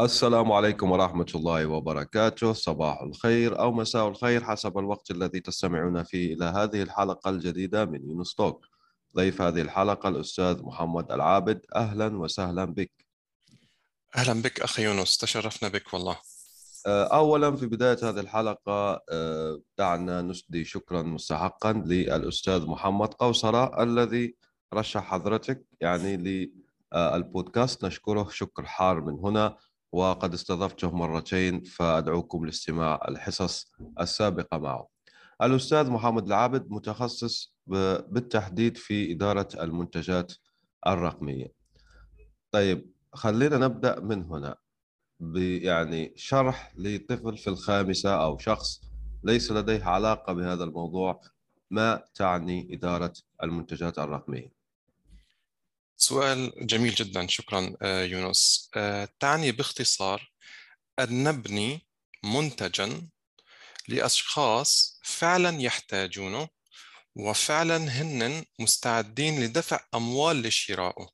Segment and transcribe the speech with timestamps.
[0.00, 2.52] السلام عليكم ورحمة الله وبركاته.
[2.52, 8.10] صباح الخير أو مساء الخير حسب الوقت الذي تستمعون فيه إلى هذه الحلقة الجديدة من
[8.10, 8.66] يونس توك.
[9.16, 11.60] ضيف هذه الحلقة الأستاذ محمد العابد.
[11.76, 12.90] أهلا وسهلا بك.
[14.16, 15.16] أهلا بك أخي يونس.
[15.16, 16.16] تشرفنا بك والله.
[16.86, 24.36] آه، أولا في بداية هذه الحلقة آه، دعنا نسدي شكرا مستحقا للأستاذ محمد قوصرة الذي
[24.74, 26.50] رشح حضرتك يعني
[26.92, 27.84] للبودكاست.
[27.84, 29.56] نشكره شكر حار من هنا.
[29.92, 34.88] وقد استضفته مرتين فأدعوكم لاستماع الحصص السابقة معه.
[35.42, 37.54] الأستاذ محمد العابد متخصص
[38.08, 40.32] بالتحديد في إدارة المنتجات
[40.86, 41.52] الرقمية.
[42.50, 44.56] طيب خلينا نبدأ من هنا.
[45.62, 48.80] يعني شرح لطفل في الخامسة أو شخص
[49.24, 51.20] ليس لديه علاقة بهذا الموضوع
[51.70, 54.59] ما تعني إدارة المنتجات الرقمية؟
[56.02, 57.26] سؤال جميل جدا.
[57.26, 58.70] شكرا آه، يونس.
[58.76, 60.32] آه، تعني باختصار
[60.98, 61.86] أن نبني
[62.24, 63.08] منتجا
[63.88, 66.48] لأشخاص فعلا يحتاجونه
[67.16, 71.08] وفعلا هن مستعدين لدفع أموال لشرائه.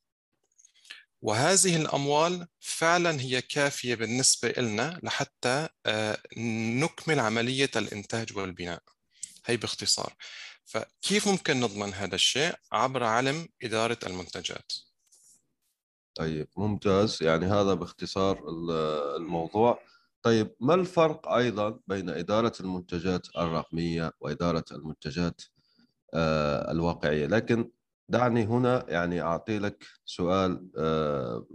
[1.21, 8.83] وهذه الأموال فعلا هي كافية بالنسبة لنا لحتى آه، نكمل عملية الإنتاج والبناء.
[9.45, 10.13] هي باختصار.
[10.67, 14.71] فكيف ممكن نضمن هذا الشيء عبر علم إدارة المنتجات
[16.15, 18.43] طيب ممتاز يعني هذا باختصار
[19.15, 19.79] الموضوع
[20.21, 25.41] طيب ما الفرق أيضا بين إدارة المنتجات الرقمية وإدارة المنتجات
[26.13, 27.71] آه، الواقعية لكن
[28.09, 31.47] دعني هنا يعني أعطي لك سؤال آه،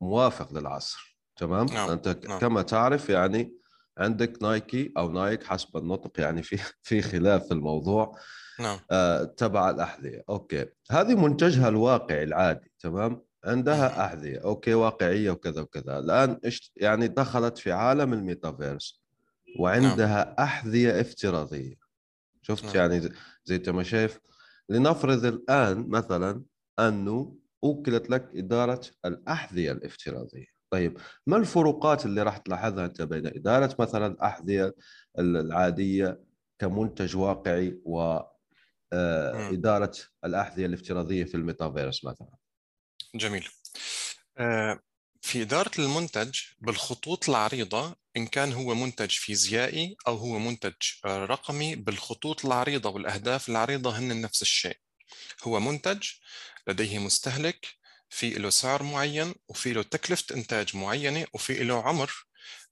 [0.00, 1.90] موافق للعصر تمام نعم.
[1.90, 2.38] أنت نعم.
[2.38, 3.57] كما تعرف يعني
[3.98, 8.18] عندك نايكي أو نايك حسب النطق يعني في في خلاف في الموضوع.
[8.60, 8.78] نعم.
[8.90, 10.24] آه تبع الأحذية.
[10.28, 10.66] okay.
[10.90, 14.38] هذه منتجها الواقعي العادي تمام؟ عندها أحذية.
[14.38, 15.98] okay واقعية وكذا وكذا.
[15.98, 16.40] الآن
[16.76, 19.02] يعني دخلت في عالم الميتافيرس
[19.58, 20.34] وعندها نعم.
[20.38, 21.74] أحذية افتراضية.
[22.42, 22.76] شفت نعم.
[22.76, 23.12] يعني
[23.44, 24.20] زي ما شايف.
[24.68, 26.42] لنفرض الآن مثلا
[26.78, 30.57] أنه وكلت لك إدارة الأحذية الافتراضية.
[30.70, 34.74] طيب ما الفروقات اللي راح تلاحظها أنت بين إدارة مثلا الاحذيه
[35.18, 36.20] العادية
[36.58, 38.24] كمنتج واقعي واداره
[38.92, 42.34] آه، الأحذية الافتراضية في الميتافيرس مثلا؟
[43.14, 43.48] جميل.
[44.38, 44.80] آه،
[45.22, 50.74] في إدارة المنتج بالخطوط العريضة إن كان هو منتج فيزيائي أو هو منتج
[51.04, 54.76] آه، رقمي بالخطوط العريضة والأهداف العريضة هن نفس الشيء.
[55.44, 56.02] هو منتج
[56.68, 57.77] لديه مستهلك
[58.10, 62.12] في له سعر معين وفي له تكلفة إنتاج معينة وفي له عمر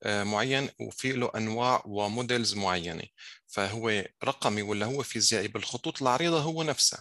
[0.03, 3.05] آه، معين وفي له أنواع وموديلز معينة.
[3.47, 6.99] فهو رقمي ولا هو فيزيائي بالخطوط العريضة هو نفسه.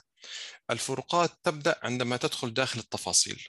[0.71, 3.47] الفروقات تبدأ عندما تدخل داخل التفاصيل.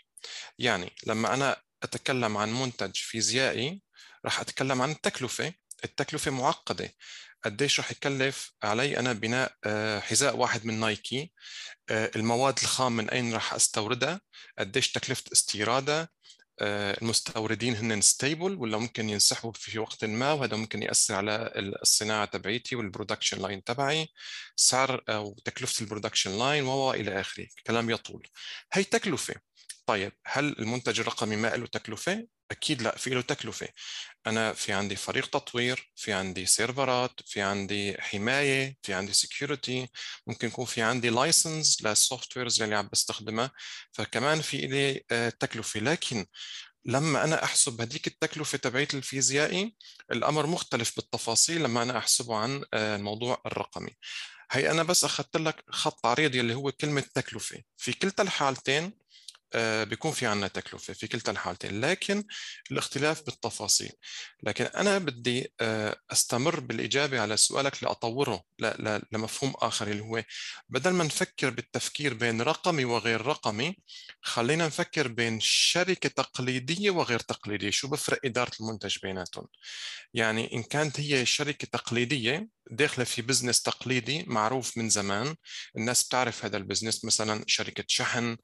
[0.58, 3.82] يعني لما أنا أتكلم عن منتج فيزيائي
[4.24, 5.54] راح أتكلم عن التكلفة
[5.84, 6.94] التكلفة معقدة.
[7.46, 11.32] قديش رح يكلف علي أنا بناء آه، حذاء واحد من نايكي.
[11.90, 14.20] آه، المواد الخام من أين رح أستوردها؟
[14.58, 16.08] قديش تكلفة استيرادها؟
[16.60, 21.52] آه، المستوردين هن stable ولا ممكن ينسحبوا في وقت ما؟ وهذا ممكن يأثر على
[21.82, 24.08] الصناعة تبعيتي وال production line تبعي.
[24.56, 27.46] سعر أو تكلفة ال production line و إلى آخره.
[27.66, 28.28] كلام يطول.
[28.72, 29.34] هي تكلفة.
[29.86, 33.68] طيب هل المنتج الرقمي ما له تكلفة؟ أكيد لا في له تكلفة.
[34.26, 39.88] أنا في عندي فريق تطوير في عندي سيرفرات في عندي حماية في عندي security
[40.26, 43.50] ممكن يكون في عندي license لل softwares اللي عم بستخدمها.
[43.92, 45.80] فكمان في لي آه، تكلفة.
[45.80, 46.26] لكن
[46.84, 49.74] لما أنا أحسب هذيك التكلفة تبعت الفيزيائي
[50.12, 53.90] الأمر مختلف بالتفاصيل لما أنا أحسبه عن آه، الموضوع الرقمي.
[54.52, 57.62] هي أنا بس أخذت لك خط عريض اللي هو كلمة تكلفة.
[57.76, 58.92] في كلتا الحالتين
[59.84, 62.24] بيكون في عنا تكلفة في كلتا الحالتين لكن
[62.70, 63.92] الاختلاف بالتفاصيل.
[64.42, 68.42] لكن أنا بدي آه، أستمر بالإجابة على سؤالك لأطوره
[69.12, 70.22] لمفهوم آخر اللي هو
[70.68, 73.76] بدل ما نفكر بالتفكير بين رقمي وغير رقمي
[74.20, 77.70] خلينا نفكر بين شركة تقليدية وغير تقليدية.
[77.70, 79.46] شو بفرق إدارة المنتج بيناتهم؟
[80.14, 85.36] يعني إن كانت هي شركة تقليدية داخلة في business تقليدي معروف من زمان
[85.76, 88.38] الناس بتعرف هذا ال business مثلا شركة شحن آه،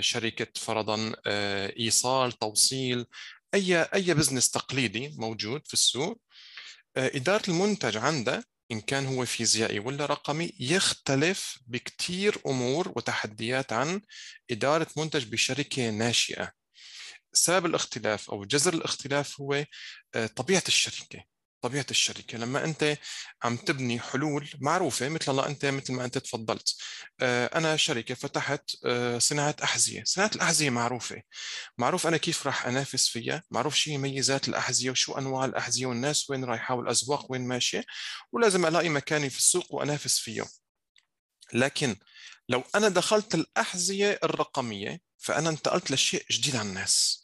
[0.00, 3.06] شركة فرضا آه، إيصال توصيل
[3.54, 6.20] أي أي business تقليدي موجود في السوق
[6.96, 14.00] آه، إدارة المنتج عنده إن كان هو فيزيائي ولا رقمي يختلف بكثير أمور وتحديات عن
[14.50, 16.52] إدارة منتج بشركة ناشئة.
[17.32, 19.64] سبب الاختلاف أو جذر الاختلاف هو
[20.36, 21.33] طبيعة الشركة.
[21.64, 22.38] طبيعة الشركة.
[22.38, 22.98] لما أنت
[23.42, 26.74] عم تبني حلول معروفة مثل الله انت مثل ما أنت تفضلت.
[27.20, 30.02] آه، أنا شركة فتحت آه، صناعة أحذية.
[30.04, 31.22] صناعة الأحذية معروفة.
[31.78, 33.42] معروف أنا كيف راح أنافس فيها.
[33.50, 37.84] معروف شو ميزات الأحذية وشو أنواع الأحذية والناس وين رايحة والاسواق وين ماشية.
[38.32, 40.44] ولازم ألاقي مكاني في السوق وأنافس فيه.
[41.52, 41.96] لكن
[42.48, 47.23] لو أنا دخلت الأحذية الرقمية فأنا انتقلت لشيء جديد على الناس.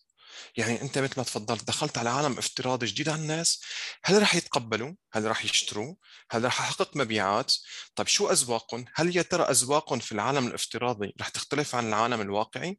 [0.56, 3.62] يعني أنت مثل ما تفضلت دخلت على عالم افتراضي جديد على الناس
[4.05, 5.94] هل رح يتقبلوا؟ هل رح يشتروا؟
[6.31, 7.55] هل رح يحقق مبيعات؟
[7.94, 12.79] طيب شو اذواقهم هل يا ترى اذواقهم في العالم الافتراضي رح تختلف عن العالم الواقعي؟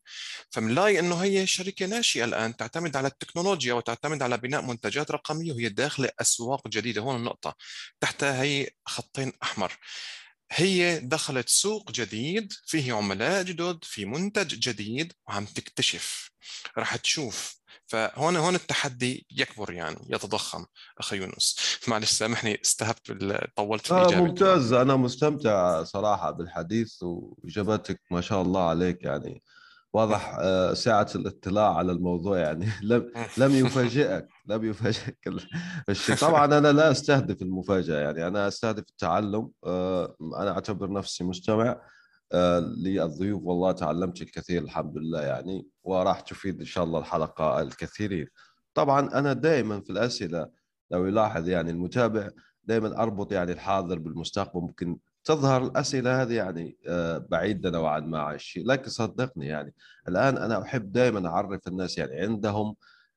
[0.49, 5.69] فمنلاقي إنه هي شركة ناشئة الآن تعتمد على التكنولوجيا وتعتمد على بناء منتجات رقمية وهي
[5.69, 7.01] داخلة أسواق جديدة.
[7.01, 7.55] هون النقطة.
[7.99, 9.77] تحتها هي خطين أحمر.
[10.51, 16.31] هي دخلت سوق جديد فيه عملاء جدد في منتج جديد وعم تكتشف.
[16.77, 17.60] رح تشوف
[17.91, 20.65] فهون هون التحدي يكبر يعني يتضخم
[20.97, 21.55] أخي يونس.
[21.87, 23.11] معلش سامحني استهبت
[23.55, 24.73] طولت في آه، الاجابه آه ممتاز.
[24.73, 29.43] أنا مستمتع صراحة بالحديث وإجاباتك ما شاء الله عليك يعني.
[29.93, 32.69] واضح آه، سعة الاطلاع على الموضوع يعني.
[32.83, 35.27] لم لم يفاجئك لم يفاجئك
[35.89, 36.15] الشيء.
[36.15, 38.27] طبعا أنا لا أستهدف المفاجأة يعني.
[38.27, 41.81] أنا أستهدف التعلم آه، أنا أعتبر نفسي مستمع.
[42.77, 48.27] للضيوف والله تعلمت الكثير الحمد لله يعني وراح تفيد إن شاء الله الحلقة الكثيرين
[48.73, 50.49] طبعا أنا دائما في الأسئلة
[50.91, 52.29] لو يلاحظ يعني المتابع
[52.63, 58.35] دائما أربط يعني الحاضر بالمستقبل ممكن تظهر الأسئلة هذه يعني آه، بعيدة نوعا ما عن
[58.35, 59.73] الشيء لكن صدقني يعني
[60.07, 62.75] الآن أنا أحب دائما أعرف الناس يعني عندهم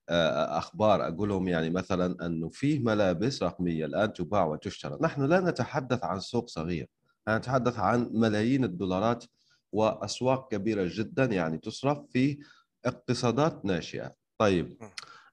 [0.09, 4.99] آه، أخبار أقول لهم يعني مثلا أنه في ملابس رقمية الآن تباع وتشترى.
[5.01, 6.89] نحن لا نتحدث عن سوق صغير.
[7.29, 9.25] نتحدث عن ملايين الدولارات
[9.73, 12.39] وأسواق كبيرة جدا يعني تصرف في
[12.85, 14.15] اقتصادات ناشئة.
[14.39, 14.79] طيب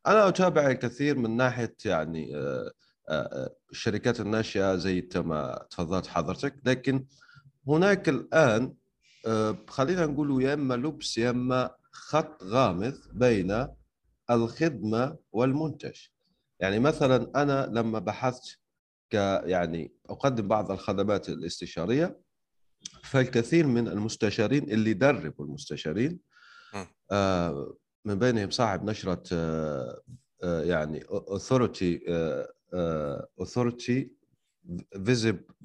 [0.08, 2.36] أنا أتابع الكثير من ناحية يعني
[3.10, 6.56] آه، الشركات الناشئة زي ما تفضلت حضرتك.
[6.66, 7.06] لكن
[7.68, 8.74] هناك الآن
[9.28, 13.68] آه، خلينا نقول يا إما لبس يا إما خط غامض بين
[14.32, 15.96] الخدمة والمنتج.
[16.60, 18.61] يعني مثلا أنا لما بحثت
[19.12, 19.14] ك
[19.46, 22.20] يعني أقدم بعض الخدمات الاستشارية
[23.04, 26.20] فالكثير من المستشارين اللي يدربوا المستشارين
[27.12, 30.02] آه، من بينهم صاحب نشرة آه،
[30.44, 32.02] يعني authority
[33.40, 34.12] authority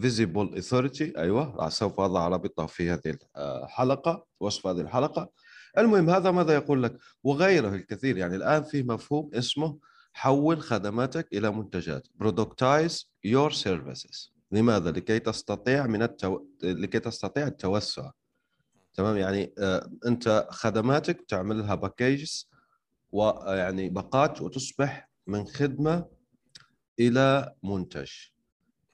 [0.00, 5.30] visible authority أيوه سوف أضع رابطة في هذه الحلقة وصف هذه الحلقة.
[5.78, 9.78] المهم هذا ماذا يقول لك؟ وغيره الكثير يعني الآن في مفهوم اسمه
[10.16, 12.08] حول خدماتك إلى منتجات.
[12.14, 16.46] productize your services لماذا؟ لكي تستطيع من التو...
[16.62, 18.10] لكي تستطيع التوسع.
[18.94, 22.50] تمام؟ يعني آه أنت خدماتك تعمل لها packages
[23.12, 26.06] ويعني باقات وتصبح من خدمة
[27.00, 28.10] إلى منتج.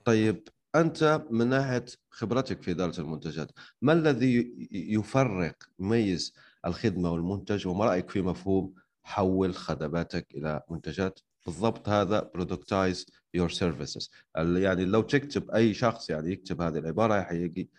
[0.05, 3.51] طيب أنت من ناحية خبرتك في إدارة المنتجات
[3.83, 6.35] ما الذي يفرق يميز
[6.67, 11.21] الخدمة والمنتج وما رأيك في مفهوم حول خدماتك إلى منتجات.
[11.47, 17.71] بالضبط هذا productize your services يعني لو تكتب أي شخص يعني يكتب هذه العبارة حيجي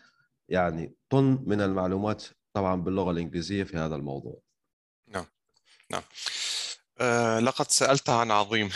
[0.49, 4.39] يعني طن من المعلومات طبعا باللغة الإنجليزية في هذا الموضوع.
[5.07, 5.25] نعم
[5.91, 6.01] نعم.
[6.99, 8.69] آه لقد سألت عن عظيم.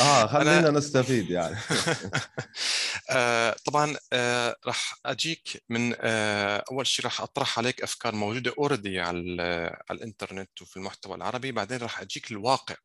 [0.00, 0.70] آه خلينا أنا...
[0.70, 1.56] نستفيد يعني.
[3.66, 9.42] طبعا آه راح أجيك من آه أول شيء راح أطرح عليك أفكار موجودة اوريدي على,
[9.90, 11.52] على الإنترنت وفي المحتوى العربي.
[11.52, 12.76] بعدين راح أجيك الواقع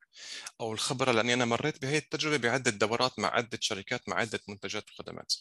[0.62, 4.92] أو الخبرة لأني أنا مريت بهي التجربة بعدة دورات مع عدة شركات مع عدة منتجات
[4.92, 5.34] وخدمات.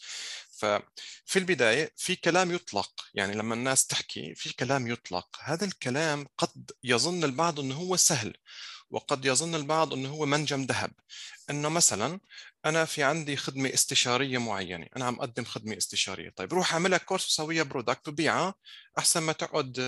[0.59, 2.91] ففي البداية في كلام يطلق.
[3.15, 5.29] يعني لما الناس تحكي في كلام يطلق.
[5.41, 8.35] هذا الكلام قد يظن البعض إنه هو سهل.
[8.93, 10.93] وقد يظن البعض إنه هو منجم ذهب.
[11.51, 12.21] إنه مثلا
[12.67, 16.31] أنا في عندي خدمة استشارية معينة أنا عم أقدم خدمة استشارية.
[16.37, 18.55] طيب روح أعملها course وسويها product وبيعها.
[18.99, 19.79] أحسن ما تقعد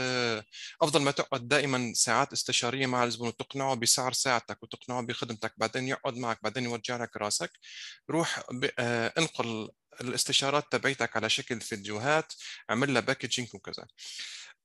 [0.83, 6.17] أفضل ما تقعد دائما ساعات استشارية مع الزبون وتقنعه بسعر ساعتك وتقنعه بخدمتك بعدين يقعد
[6.17, 7.51] معك بعدين يوجع لك راسك.
[8.11, 8.43] روح
[8.79, 9.69] آه، انقل
[10.01, 12.33] الاستشارات تبعيتك على شكل فيديوهات
[12.71, 13.87] اعمل لها packaging وكذا.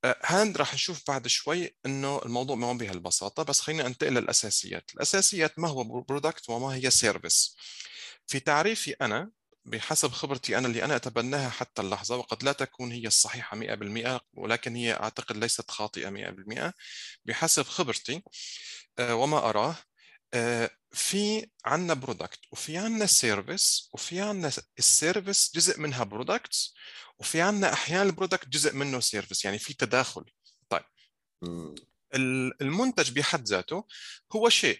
[0.04, 5.68] هاند راح نشوف بعد شوي إنه الموضوع ما بهالبساطة بس خلينا انتقل للأساسيات، الأساسيات ما
[5.68, 7.56] هو product وما هي service.
[8.26, 9.30] في تعريفي أنا
[9.64, 14.76] بحسب خبرتي أنا اللي أنا أتبناها حتى اللحظة وقد لا تكون هي الصحيحة 100% ولكن
[14.76, 16.72] هي أعتقد ليست خاطئة 100%
[17.24, 18.22] بحسب خبرتي
[18.98, 19.76] آه، وما أراه آه،
[20.92, 26.72] في عندنا product وفي عندنا service وفي عندنا ال service جزء منها product
[27.18, 30.24] وفي عندنا أحيانا ال product جزء منه service يعني في تداخل.
[30.68, 30.84] طيب.
[32.62, 33.84] المنتج بحد ذاته
[34.32, 34.78] هو شيء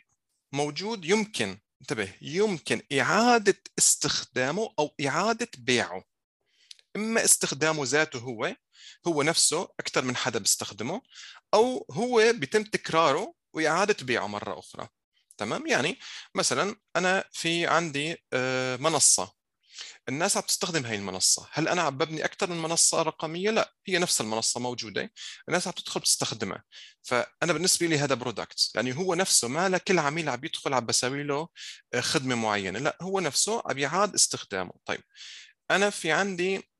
[0.52, 6.04] موجود يمكن انتبه يمكن إعادة استخدامه أو إعادة بيعه.
[6.96, 8.56] إما استخدامه ذاته هو
[9.06, 11.02] هو نفسه أكثر من حدا بيستخدمه
[11.54, 14.88] أو هو بيتم تكراره وإعادة بيعه مرة أخرى.
[15.40, 15.98] تمام؟ يعني
[16.34, 19.32] مثلا أنا في عندي آه، منصة.
[20.08, 21.48] الناس عم تستخدم هاي المنصة.
[21.52, 25.12] هل أنا عم ببني أكثر من منصة رقمية؟ لا هي نفس المنصة موجودة.
[25.48, 26.64] الناس عم تدخل تستخدمها
[27.02, 31.22] فأنا بالنسبة لي هذا product يعني هو نفسه ما لكل عميل عم يدخل عم بسوي
[31.22, 31.48] له
[31.94, 32.78] آه، خدمة معينة.
[32.78, 34.72] لا هو نفسه عم يعاد استخدامه.
[34.84, 35.00] طيب
[35.70, 36.70] أنا في عندي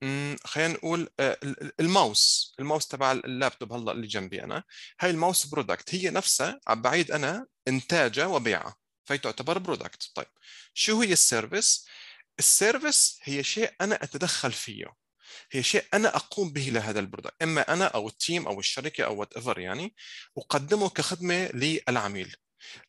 [0.44, 1.38] خلينا نقول آه،
[1.80, 2.54] ال mouse.
[2.60, 4.64] ال mouse تبع اللابتوب هلا اللي جنبي أنا.
[5.00, 10.26] هاي ال mouse product هي نفسها عم بعيد أنا انتاجها وبيعها فهي تعتبر product طيب
[10.74, 11.86] شو هي ال service؟
[12.38, 15.00] ال service هي شيء أنا أتدخل فيه
[15.52, 17.34] هي شيء أنا أقوم به لهذا ال product.
[17.42, 19.94] إما أنا أو ال team أو الشركة أو whatever يعني
[20.38, 22.36] أقدمه كخدمة للعميل.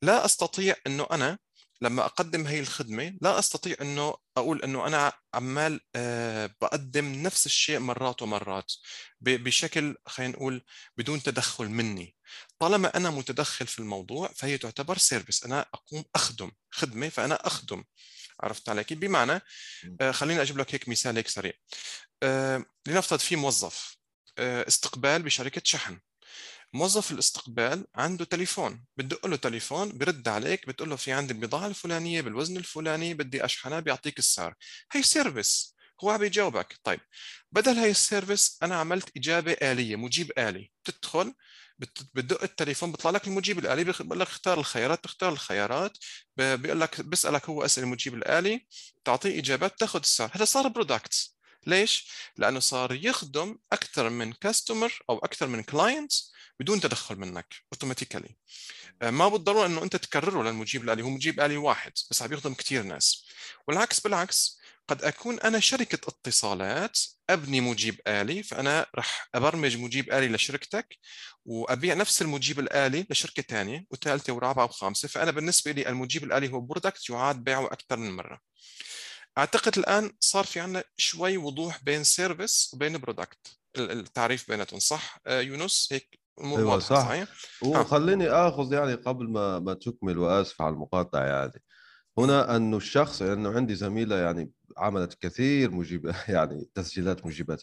[0.02, 1.40] لا أستطيع إنه أنا
[1.82, 7.80] لما أقدم هي الخدمة لا أستطيع إنه أقول إنه أنا عمال آه، بقدم نفس الشيء
[7.80, 8.74] مرات ومرات
[9.22, 10.62] بشكل خلينا نقول
[10.98, 12.16] بدون تدخل مني.
[12.60, 17.84] طالما أنا متدخل في الموضوع فهي تعتبر service أنا أقوم أخدم خدمة فأنا أخدم.
[18.40, 19.42] عرفت علي كيف؟ بمعنى
[20.02, 21.54] آه خليني أجيب لك هيك مثال هيك سريع.
[22.24, 23.98] آه لنفترض في موظف
[24.38, 26.00] آه استقبال بشركة شحن.
[26.74, 28.86] موظف الاستقبال عنده تليفون.
[28.98, 33.80] بتدق له تليفون برد عليك بتقول له في عندي البضاعة الفلانية بالوزن الفلاني بدي أشحنها
[33.80, 34.56] بيعطيك السعر.
[34.92, 36.80] هي service هو عم يجاوبك.
[36.84, 37.00] طيب
[37.52, 40.72] بدل هي السيرفيس أنا عملت إجابة آلية مجيب آلي.
[40.86, 41.34] بتدخل
[41.82, 45.98] بتدق التليفون بيطلع لك المجيب الآلي بيقول لك اختار الخيارات بتختار الخيارات
[46.38, 48.68] بيقول لك بيسألك هو أسئلة المجيب الآلي
[49.06, 51.32] تعطيه إجابات تاخذ السعر هذا صار product
[51.68, 56.12] ليش؟ لأنه صار يخدم أكثر من customer أو أكثر من client
[56.60, 58.36] بدون تدخل منك automatically
[59.02, 62.54] آه، ما بالضرورة إنه أنت تكرره للمجيب الآلي هو مجيب آلي واحد بس عم يخدم
[62.54, 63.26] كثير ناس.
[63.68, 64.61] والعكس بالعكس
[64.92, 70.98] قد أكون أنا شركة اتصالات أبني مجيب آلي فأنا راح أبرمج مجيب آلي لشركتك
[71.46, 76.62] وأبيع نفس المجيب الآلي لشركة ثانية وثالثة ورابعة وخامسة فأنا بالنسبة لي المجيب الآلي هو
[76.62, 78.40] product يعاد بيعه أكثر من مرة.
[79.38, 85.42] أعتقد الآن صار في عندنا شوي وضوح بين service وبين product التعريف بيناتهم صح؟ آه،
[85.42, 87.06] يونس؟ هيك أيوه صح.
[87.06, 87.28] صحيح؟
[87.64, 91.62] وخليني آخذ يعني قبل ما ما تكمل وآسف على المقاطعة يعني
[92.18, 97.62] هنا أنه الشخص انه يعني عندي زميلة يعني عملت كثير مجيب يعني تسجيلات مجيبات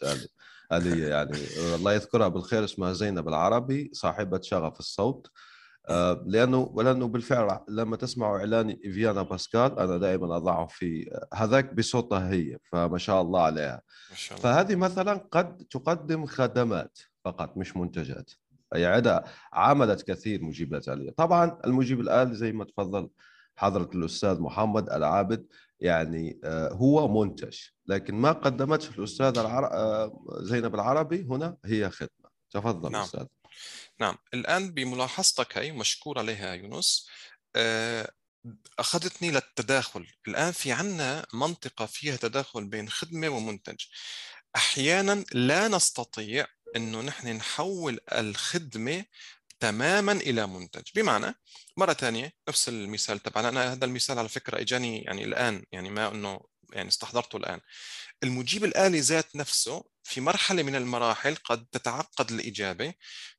[0.71, 1.37] آلية يعني.
[1.75, 5.27] الله يذكرها بالخير اسمها زينب العربي صاحبة شغف الصوت.
[5.89, 12.31] آه، لأنه ولأنه بالفعل لما تسمعوا إعلان فيانا باسكال أنا دائما أضعه في هذاك بصوتها
[12.31, 13.81] هي فما شاء الله عليها.
[14.09, 14.53] ما شاء الله.
[14.53, 18.31] فهذه مثلا قد تقدم خدمات فقط مش منتجات.
[18.73, 21.11] عدا عملت كثير مجيبات آلية.
[21.11, 23.09] طبعا المجيب الآلي زي ما تفضل
[23.59, 25.47] حضرة الأستاذ محمد العابد
[25.79, 27.57] يعني آه، هو منتج.
[27.85, 29.65] لكن ما قدمته الأستاذ العر...
[29.65, 32.29] آه، زينب العربي هنا هي خدمة.
[32.51, 33.03] تفضل نعم.
[33.03, 33.25] أستاذ.
[33.99, 34.17] نعم.
[34.33, 37.09] الآن بملاحظتك هي مشكور عليها يونس
[37.55, 38.11] آه،
[38.79, 40.07] أخذتني للتداخل.
[40.27, 43.85] الآن في عنا منطقة فيها تداخل بين خدمة ومنتج.
[44.55, 49.05] أحيانا لا نستطيع أنه نحن نحول الخدمة
[49.59, 50.83] تماما إلى منتج.
[50.95, 51.35] بمعنى
[51.77, 53.49] مرة ثانية نفس المثال تبعنا.
[53.49, 56.41] أنا هذا المثال على فكرة إجاني يعني الآن يعني ما إنه
[56.73, 57.59] يعني استحضرته الآن.
[58.23, 62.93] المجيب الآلي ذات نفسه في مرحلة من المراحل قد تتعقد الإجابة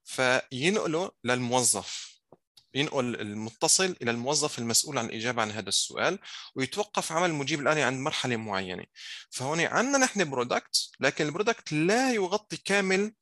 [0.04, 2.10] فينقله للموظف.
[2.74, 6.18] ينقل المتصل إلى الموظف المسؤول عن الإجابة عن هذا السؤال
[6.54, 8.84] ويتوقف عمل المجيب الآلي عند مرحلة معينة.
[9.30, 13.12] فهون عندنا نحن product لكن ال product لا يغطي كامل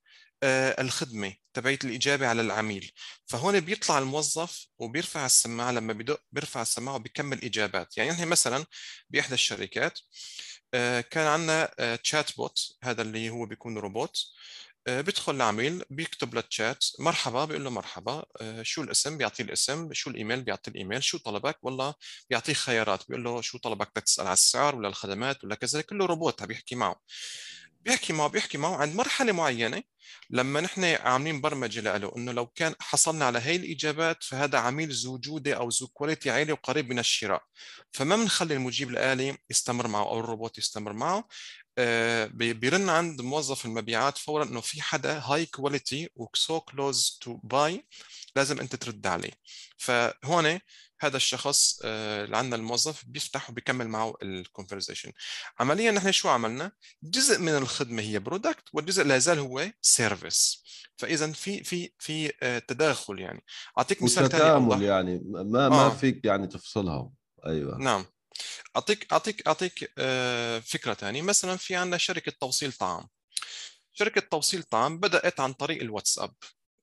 [0.43, 2.93] آه، الخدمة تبعية الإجابة على العميل.
[3.27, 7.97] فهون بيطلع الموظف وبيرفع السماعة لما بدق بيرفع السماعة وبيكمل إجابات.
[7.97, 8.65] يعني نحن مثلا
[9.11, 9.99] بإحدى الشركات
[10.75, 14.19] آه، كان عندنا chatbot هذا اللي هو بيكون روبوت
[14.87, 17.45] آه، بيدخل العميل بيكتب للتشات مرحبا.
[17.45, 18.25] بيقول له مرحبا.
[18.63, 19.93] شو الاسم؟ بيعطيه الاسم.
[19.93, 21.03] شو الإيميل؟ بيعطي الإيميل.
[21.05, 21.95] شو طلبك؟ والله
[22.31, 23.09] بيعطيه خيارات.
[23.09, 25.81] بيقول له شو طلبك؟ تسأل على السعر ولا الخدمات ولا كذا.
[25.81, 27.01] كله روبوت عم بيحكي معه.
[27.81, 29.83] بيحكي معه بيحكي معه عند مرحلة معينة.
[30.31, 35.19] لما نحن عاملين برمجة له إنه لو كان حصلنا على هي الإجابات فهذا عميل ذو
[35.19, 37.43] جودة أو ذو quality عالي وقريب من الشراء.
[37.93, 41.25] فما بنخلي المجيب الآلي يستمر معه أو الروبوت يستمر معه.
[41.79, 47.35] آه، بيرن عند موظف المبيعات فورا إنه في حدا high quality و so close to
[47.43, 47.87] buy
[48.39, 49.33] لازم أنت ترد عليه.
[49.77, 50.61] فهون
[51.01, 55.13] هذا الشخص آه، اللي عندنا الموظف بيفتح وبيكمل معه ال conversation
[55.61, 60.65] عمليا نحن شو عملنا؟ جزء من الخدمة هي product والجزء لا زال هو service
[60.97, 63.45] فاذا في في في آه، تداخل يعني.
[63.79, 65.21] أعطيك مثال ثاني يعني.
[65.25, 65.69] ما آه.
[65.69, 67.11] ما فيك يعني تفصلها
[67.47, 67.79] أيوه.
[67.79, 68.05] نعم.
[68.77, 73.09] أعطيك أعطيك أعطيك آه، فكرة ثانية مثلا في عندنا شركة توصيل طعام.
[73.93, 76.35] شركة توصيل طعام بدأت عن طريق الواتساب.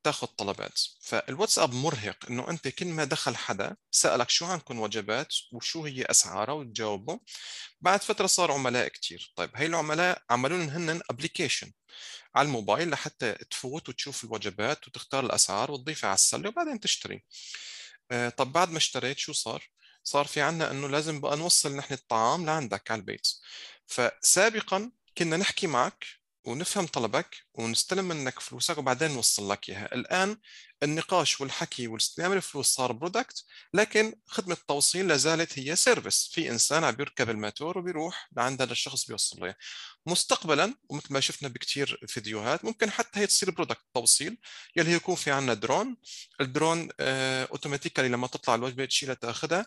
[0.05, 0.79] تاخذ طلبات.
[1.01, 6.53] فالواتساب مرهق إنه أنت كل ما دخل حدا سألك شو عندكم وجبات وشو هي اسعارها
[6.53, 7.19] وتجاوبه.
[7.81, 11.71] بعد فترة صار عملاء كثير طيب هي العملاء عملوا لهم هن application
[12.35, 17.23] على الموبايل لحتى تفوت وتشوف الوجبات وتختار الأسعار وتضيفها على السلة وبعدين تشتري.
[18.11, 19.63] آه، طب بعد ما اشتريت شو صار؟
[20.03, 23.27] صار في عنا إنه لازم بقى نوصل نحن الطعام لعندك على البيت.
[23.87, 26.05] فسابقا كنا نحكي معك
[26.45, 29.95] ونفهم طلبك ونستلم منك فلوسك وبعدين نوصل لك إياها.
[29.95, 30.37] الآن
[30.83, 36.83] النقاش والحكي واستلام الفلوس صار product لكن خدمة التوصيل لا زالت هي service في إنسان
[36.83, 39.55] عم بيركب الماتور وبيروح لعند هذا الشخص بيوصل له
[40.05, 44.37] مستقبلا ومثل ما شفنا بكثير فيديوهات ممكن حتى هي تصير product توصيل.
[44.75, 45.97] يلي يكون في عندنا drone
[46.41, 49.65] ال drone آه automatically لما تطلع الوجبة تشيلها تأخذها.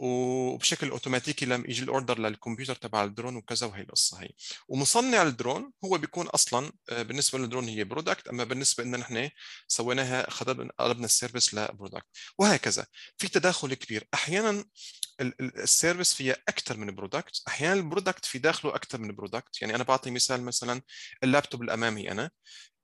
[0.00, 4.28] وبشكل أوتوماتيكي لما يجي ال order للكمبيوتر تبع الدرون وكذا وهي القصة هي.
[4.68, 9.30] ومصنع الدرون هو بيكون أصلا آه، بالنسبة للدرون هي product أما بالنسبة لنا نحن
[9.68, 10.22] سويناها
[10.78, 12.06] قلبنا ال service ل product
[12.38, 12.86] وهكذا.
[13.18, 14.08] في تداخل كبير.
[14.14, 14.64] أحيانا
[15.40, 19.74] ال service فيها أكثر من product أحيانا ال product في داخله أكثر من product يعني
[19.74, 20.82] أنا بعطي مثال مثلا
[21.24, 22.30] اللابتوب الأمامي أنا.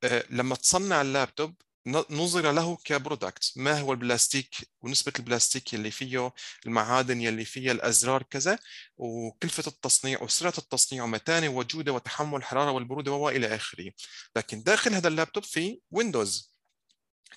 [0.05, 1.55] آه، لما تصنع اللابتوب
[1.87, 6.33] نظر له ك product ما هو البلاستيك؟ ونسبة البلاستيك يلي فيه
[6.67, 8.59] المعادن يلي فيها الأزرار كذا
[8.97, 13.91] وكلفة التصنيع وسرعة التصنيع ومتانة وجودة وتحمل الحرارة والبرودة وإلى آخره.
[14.37, 16.56] لكن داخل هذا اللابتوب في ويندوز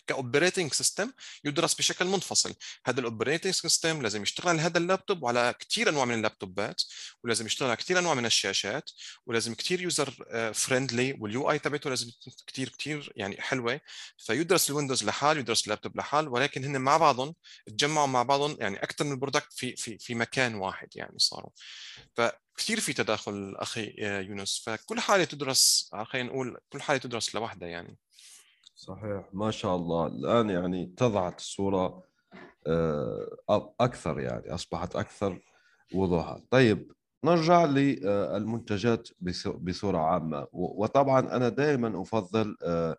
[0.07, 1.11] ك operating system
[1.43, 2.53] يدرس بشكل منفصل.
[2.85, 6.81] هذا ال operating system لازم يشتغل على هذا اللابتوب وعلى كثير أنواع من اللابتوبات
[7.23, 8.89] ولازم يشتغل على كثير أنواع من الشاشات
[9.25, 10.11] ولازم كثير user
[10.53, 12.11] friendly وال UI تبعته لازم
[12.47, 13.81] كثير كثير يعني حلوة.
[14.17, 17.35] فيدرس الويندوز لحال يدرس اللابتوب لحال ولكن هن مع بعضهم
[17.67, 21.49] تجمعوا مع بعضهم يعني أكثر من product في في في مكان واحد يعني صاروا.
[22.15, 24.63] فكثير في تداخل أخي يونس.
[24.65, 27.97] فكل حالة تدرس خلينا نقول كل حالة تدرس لوحدها يعني.
[28.79, 29.29] صحيح.
[29.33, 30.07] ما شاء الله.
[30.07, 32.03] الآن يعني اتضحت الصورة
[32.67, 35.39] آه، أكثر يعني أصبحت أكثر
[35.95, 36.41] وضوحا.
[36.49, 36.91] طيب
[37.23, 39.09] نرجع للمنتجات
[39.59, 40.47] بصورة عامة.
[40.51, 42.97] وطبعا أنا دائما أفضل آه،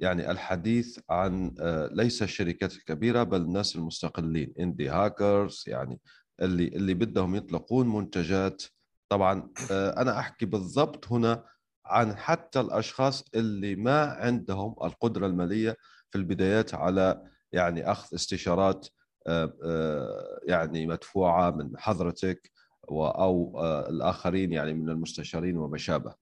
[0.00, 6.00] يعني الحديث عن آه، ليس الشركات الكبيرة بل الناس المستقلين إندي هاكرز يعني
[6.40, 8.62] اللي اللي بدهم يطلقون منتجات.
[9.08, 11.44] طبعا أنا أحكي بالضبط هنا
[11.86, 15.76] عن حتى الأشخاص اللي ما عندهم القدرة المالية
[16.10, 18.88] في البدايات على يعني أخذ استشارات
[19.26, 22.50] آه، آه، يعني مدفوعة من حضرتك
[22.88, 26.14] أو آه، الآخرين يعني من المستشارين وما شابه.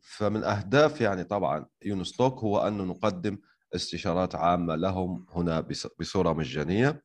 [0.00, 3.38] فمن أهداف يعني طبعا يونستوك هو أن نقدم
[3.74, 5.60] استشارات عامة لهم هنا
[6.00, 7.02] بصورة مجانية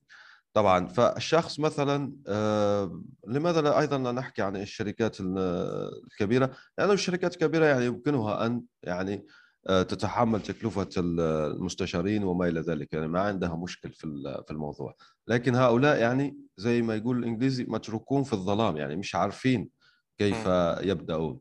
[0.54, 0.88] طبعا.
[0.88, 7.86] فالشخص مثلا آه، لماذا لا أيضا لا نحكي عن الشركات الكبيرة؟ لأنه الشركات الكبيرة يعني
[7.86, 9.26] يمكنها أن يعني
[9.68, 14.02] آه، تتحمل تكلفة المستشارين وما إلى ذلك يعني ما عندها مشكل في
[14.48, 14.96] في الموضوع.
[15.28, 19.70] لكن هؤلاء يعني زي ما يقول الإنجليزي متروكون في الظلام يعني مش عارفين
[20.18, 20.48] كيف
[20.82, 21.40] يبدأون.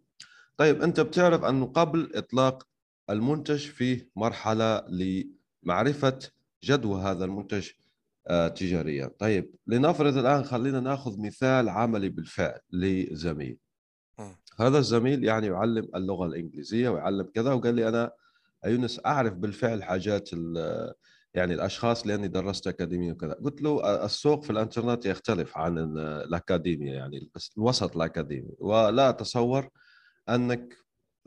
[0.57, 2.67] طيب أنت بتعرف انه قبل إطلاق
[3.11, 6.19] المنتج في مرحلة لمعرفة
[6.65, 7.71] جدوى هذا المنتج
[8.57, 13.59] تجاريا طيب لنفرض الآن خلينا نأخذ مثال عملي بالفعل لزميل.
[14.61, 18.11] هذا الزميل يعني يعلم اللغة الإنجليزية ويعلم كذا وقال لي أنا
[18.67, 20.31] يونس أعرف بالفعل حاجات
[21.35, 23.33] يعني الأشخاص لأني درست أكاديمية وكذا.
[23.33, 28.51] قلت له آه، السوق في الإنترنت يختلف عن الأكاديمية يعني الوسط الأكاديمي.
[28.59, 29.69] ولا أتصور
[30.29, 30.77] أنك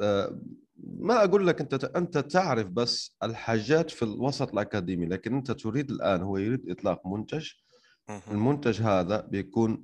[0.02, 0.40] آه،
[0.84, 6.22] ما أقول لك أنت أنت تعرف بس الحاجات في الوسط الأكاديمي لكن أنت تريد الآن
[6.22, 7.50] هو يريد إطلاق منتج.
[8.32, 9.84] المنتج هذا بيكون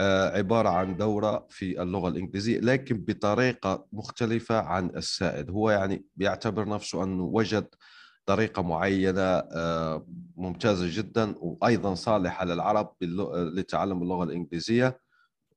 [0.00, 5.50] آه، عبارة عن دورة في اللغة الإنجليزية لكن بطريقة مختلفة عن السائد.
[5.50, 7.66] هو يعني بيعتبر نفسه أنه وجد
[8.26, 10.06] طريقة معينة آه،
[10.36, 12.94] ممتازة جدا وأيضا صالحة للعرب
[13.54, 15.00] لتعلم اللغة الإنجليزية.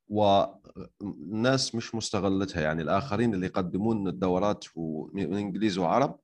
[0.10, 2.62] والناس مش مستغلتها.
[2.62, 4.66] يعني الآخرين اللي يقدمون الدورات
[5.14, 6.20] من إنجليز وعرب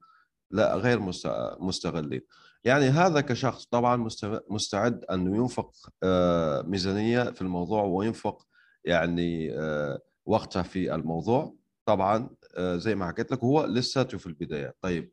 [0.51, 0.99] لا غير
[1.59, 2.21] مستغلين.
[2.63, 4.07] يعني هذا كشخص طبعا
[4.49, 5.71] مستعد انه ينفق
[6.03, 8.47] آه، ميزانية في الموضوع وينفق
[8.85, 11.55] يعني آه، وقته في الموضوع.
[11.85, 14.75] طبعا آه، زي ما حكيت لك هو لساته في البداية.
[14.81, 15.11] طيب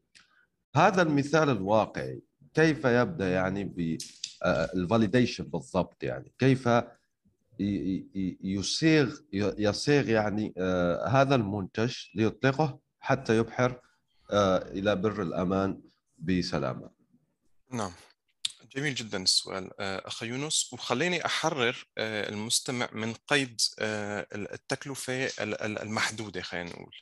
[0.77, 2.23] هذا المثال الواقعي
[2.55, 6.69] كيف يبدأ يعني بالفاليديشن بالضبط يعني؟ كيف
[7.61, 10.55] يصيغ يصيغ يعني
[11.07, 13.81] هذا المنتج ليطلقه حتى يبحر
[14.73, 15.83] إلى بر الأمان
[16.19, 16.91] بسلامة.
[17.71, 17.93] نعم.
[18.77, 20.73] جميل جدا السؤال آه، أخ يونس.
[20.73, 25.31] وخليني أحرر آه، المستمع من قيد آه، التكلفة
[25.83, 26.95] المحدودة خلينا نقول.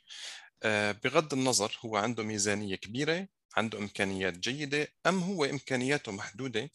[1.03, 6.69] بغض النظر هو عنده ميزانية كبيرة عنده إمكانيات جيدة أم هو إمكانياته محدودة؟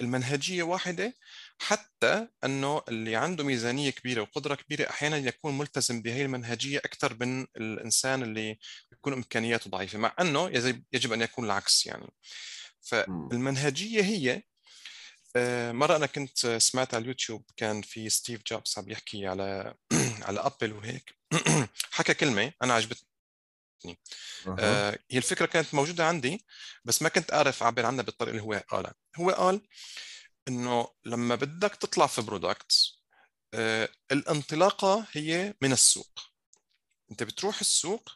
[0.00, 1.14] المنهجية واحدة
[1.60, 7.46] حتى أنه اللي عنده ميزانية كبيرة وقدرة كبيرة أحيانا يكون ملتزم بهي المنهجية أكثر من
[7.56, 8.58] الإنسان اللي
[8.92, 10.48] يكون إمكانياته ضعيفة مع أنه
[10.92, 12.12] يجب أن يكون العكس يعني.
[12.80, 14.42] فالمنهجية هي
[15.36, 19.74] آه، مرة أنا كنت سمعت على اليوتيوب كان في ستيف جوبز عم يحكي على
[20.26, 21.14] على أبل وهيك.
[21.90, 23.04] حكى كلمة أنا عجبتني.
[24.58, 24.98] أه.
[25.10, 26.44] هي الفكرة كانت موجودة عندي
[26.84, 28.94] بس ما كنت أعرف اعبر عنها بالطريقة اللي هو قالها.
[29.16, 29.60] هو قال
[30.48, 32.72] إنه لما بدك تطلع في برودكت
[33.54, 36.20] أه الانطلاقة هي من السوق.
[37.10, 38.10] أنت بتروح السوق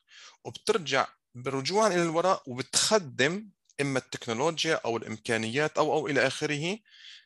[0.45, 6.79] وبترجع برجوعا إلى الوراء وبتخدم إما التكنولوجيا أو الإمكانيات أو أو إلى آخره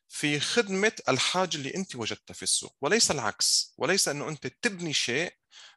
[0.09, 2.77] في خدمة الحاجة اللي أنت وجدتها في السوق.
[2.81, 3.75] وليس العكس.
[3.79, 5.35] وليس إنه أنت تبني شيء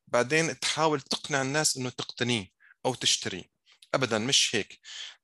[0.08, 2.48] بعدين تحاول تقنع الناس إنه تقتنيه
[2.86, 3.44] أو تشتريه.
[3.94, 4.80] ابدا مش هيك.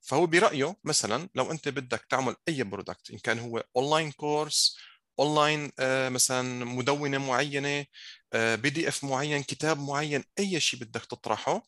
[0.08, 4.78] فهو برأيه مثلا لو أنت بدك تعمل أي product إن كان هو online course
[5.18, 5.72] online
[6.12, 7.86] مثلا مدونة معينة
[8.34, 11.62] PDF معين كتاب معين أي شيء بدك تطرحه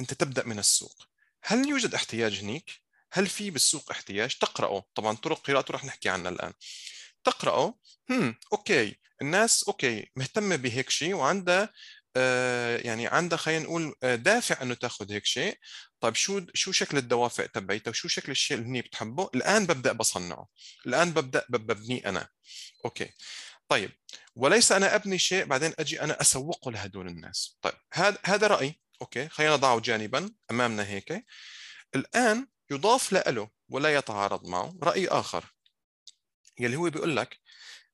[0.00, 0.96] أنت تبدأ من السوق.
[1.42, 2.70] هل يوجد احتياج هنيك؟
[3.12, 4.84] هل في بالسوق احتياج؟ تقرأه.
[4.94, 6.52] طبعا طرق قراءته رح نحكي عنها الآن.
[7.24, 7.74] تقرأه.
[8.10, 8.96] هم okay.
[9.22, 11.72] الناس okay مهتمة بهيك شيء وعندها
[12.84, 15.58] يعني عندها خلينا نقول آه دافع إنه تاخذ هيك شيء.
[16.00, 20.48] طيب شو شو شكل الدوافع تبعيتها؟ وشو شكل الشيء اللي هي بتحبه؟ الآن ببدأ بصنعه.
[20.86, 22.28] الآن ببدأ ببنيه أنا.
[22.84, 23.10] okay.
[23.68, 23.90] طيب
[24.36, 27.58] وليس أنا أبني شيء بعدين أجي أنا أسوقه لهدول الناس.
[27.62, 31.24] طيب هذا هذا راي okay خلينا نضعه جانبا أمامنا هيك.
[31.94, 34.78] الآن يضاف له ولا يتعارض معه.
[34.82, 35.44] رأي آخر.
[36.60, 37.38] يلي هو بيقول لك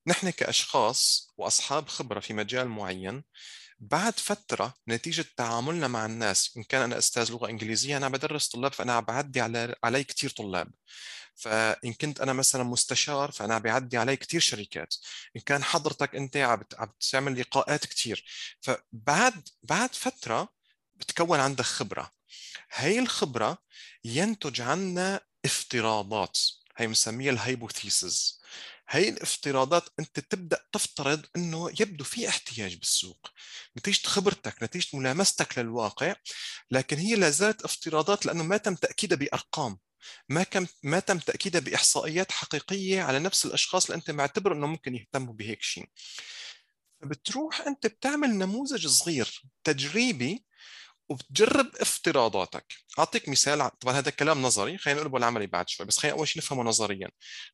[0.06, 3.24] نحن كأشخاص وأصحاب خبرة في مجال معين
[3.80, 8.72] بعد فترة نتيجة تعاملنا مع الناس إن كان أنا أستاذ لغة إنجليزية أنا بدرس طلاب
[8.72, 10.70] فأنا عم بعدي على علي كثير طلاب.
[11.34, 14.94] فإن كنت أنا مثلا مستشار فأنا بعدي علي كثير شركات.
[15.36, 16.62] إن كان حضرتك أنت عم
[17.10, 18.24] تعمل لقاءات كثير
[18.60, 20.48] فبعد بعد فترة
[20.94, 22.10] بتكون عندك خبرة.
[22.72, 23.58] هاي الخبرة
[24.04, 26.38] ينتج عنا افتراضات.
[26.76, 28.43] هي بنسميها الهايبوثيسز
[28.88, 33.30] هي الافتراضات أنت تبدأ تفترض إنه يبدو في احتياج بالسوق
[33.78, 36.14] نتيجة خبرتك نتيجة ملامستك للواقع
[36.70, 39.78] لكن هي لا زالت افتراضات لأنه ما تم تاكيدها بأرقام
[40.28, 44.94] ما كم ما تم تاكيدها بإحصائيات حقيقية على نفس الأشخاص اللي أنت معتبر إنه ممكن
[44.94, 45.88] يهتموا بهيك شيء
[47.02, 50.44] بتروح أنت بتعمل نموذج صغير تجريبي
[51.08, 52.74] وبتجرب افتراضاتك.
[52.98, 56.42] أعطيك مثال طبعا هذا كلام نظري خلينا نقول بالعملي بعد شوي بس خلينا أول شيء
[56.42, 57.08] نفهمه نظريا.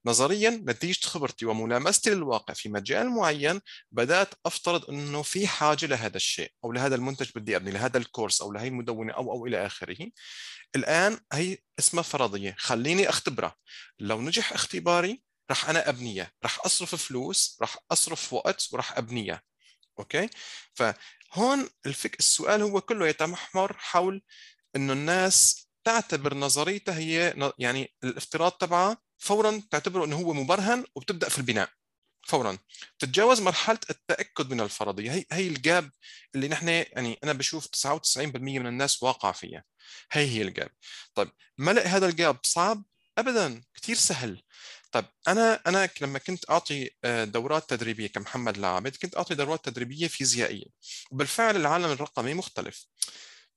[0.07, 3.61] نظريا نتيجة خبرتي وملامستي للواقع في مجال معين
[3.93, 8.53] بدأت أفترض إنه في حاجة لهذا الشيء أو لهذا المنتج بدي أبني لهذا الكورس أو
[8.53, 10.11] لهي المدونة أو أو إلى آخره.
[10.77, 13.57] الآن هي اسمها فرضية خليني أختبرها.
[13.99, 19.43] لو نجح اختباري راح أنا ابنيه راح أصرف فلوس راح أصرف وقت وراح ابنيه
[19.99, 20.29] okay؟
[21.31, 24.23] فهون الفك السؤال هو كله يتمحور حول
[24.77, 31.39] إنه الناس تعتبر نظريتها هي يعني الافتراض تبعها فورا تعتبره إنه هو مبرهن وبتبدأ في
[31.39, 31.71] البناء
[32.27, 32.59] فورا.
[32.99, 35.13] تتجاوز مرحلة التأكد من الفرضية.
[35.13, 35.91] هي هي ال gap
[36.35, 39.65] اللي نحن يعني أنا بشوف 99% من الناس واقع فيها.
[40.13, 40.71] هي هي ال gap.
[41.15, 42.85] طيب ملء هذا ال gap صعب؟
[43.19, 43.63] ابدا.
[43.75, 44.43] كثير سهل.
[44.93, 50.09] طيب أنا أنا لما كنت أعطي آه، دورات تدريبية كمحمد العابد كنت أعطي دورات تدريبية
[50.09, 50.65] فيزيائية
[51.11, 52.87] وبالفعل العالم الرقمي مختلف.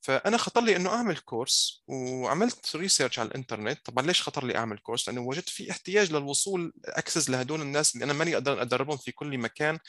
[0.01, 3.85] فأنا خطر لي إنه أعمل course وعملت research على الإنترنت.
[3.85, 8.05] طبعا ليش خطر لي أعمل course؟ لأنه وجدت في احتياج للوصول access لهدول الناس اللي
[8.05, 9.79] أنا ماني أقدر أدربهم في كل مكان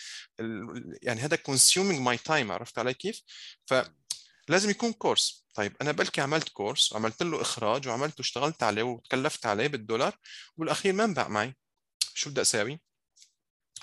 [1.02, 3.20] يعني هذا consuming my time عرفت علي كيف؟
[3.66, 3.74] ف
[4.48, 9.46] لازم يكون course طيب أنا بلكي عملت course وعملت له إخراج وعملته اشتغلت عليه وتكلفت
[9.46, 10.18] عليه بالدولار
[10.57, 11.54] والأخير ما انباع معي.
[12.14, 12.80] شو بدي أسوي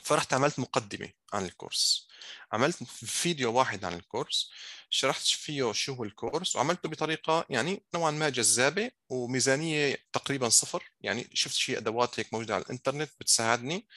[0.03, 2.07] فرحت عملت مقدمة عن ال course
[2.51, 4.51] عملت فيديو واحد عن ال course
[4.89, 10.91] شرحت فيه شو هو ال course وعملته بطريقة يعني نوعا ما جذابة وميزانية تقريبا صفر.
[11.01, 13.87] يعني شفت شيء أدوات هيك موجودة على الإنترنت بتساعدني.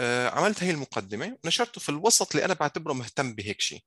[0.00, 3.82] آه، عملت هي المقدمة ونشرته في الوسط اللي أنا بعتبره مهتم بهيك شيء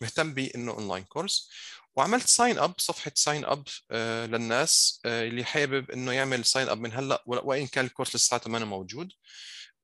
[0.00, 1.50] مهتم بانه online course
[1.98, 6.78] وعملت sign up صفحة sign up آه للناس آه اللي حابب إنه يعمل sign up
[6.78, 9.12] من هلأ وإن كان ال course لساته ما موجود.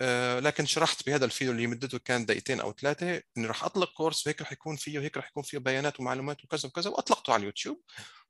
[0.00, 4.26] آه لكن شرحت بهذا الفيديو اللي مدته كان دقيقتين أو ثلاثة إني راح اطلق course
[4.26, 7.82] وهيك راح يكون فيه وهيك راح يكون فيه بيانات ومعلومات وكذا وكذا وأطلقته على اليوتيوب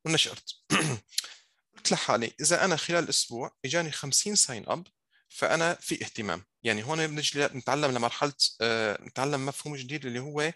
[0.05, 0.55] ونشرت.
[1.77, 4.87] قلت لحالي إذا أنا خلال أسبوع إجاني 50 sign up
[5.29, 6.45] فأنا في اهتمام.
[6.63, 8.33] يعني هون بنجي نتعلم لمرحلة
[9.07, 10.53] نتعلم مفهوم جديد اللي هو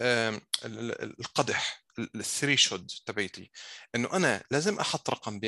[0.00, 3.50] القدح ال threshold تبعتي
[3.94, 5.40] إنه أنا لازم أحط رقم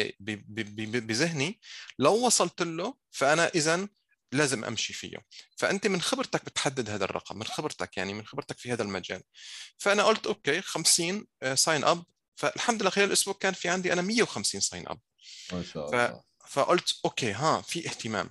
[0.81, 1.61] بذهني
[1.99, 3.89] لو وصلت له فأنا اذا
[4.33, 5.17] لازم أمشي فيه.
[5.57, 9.23] فأنت من خبرتك بتحدد هذا الرقم من خبرتك يعني من خبرتك في هذا المجال.
[9.79, 12.05] فأنا قلت okay 50 sign up
[12.37, 15.01] فالحمد لله خلال الأسبوع كان في عندي أنا 150 sign up
[15.53, 16.23] ما شاء الله.
[16.49, 18.31] فقلت okay ها في اهتمام.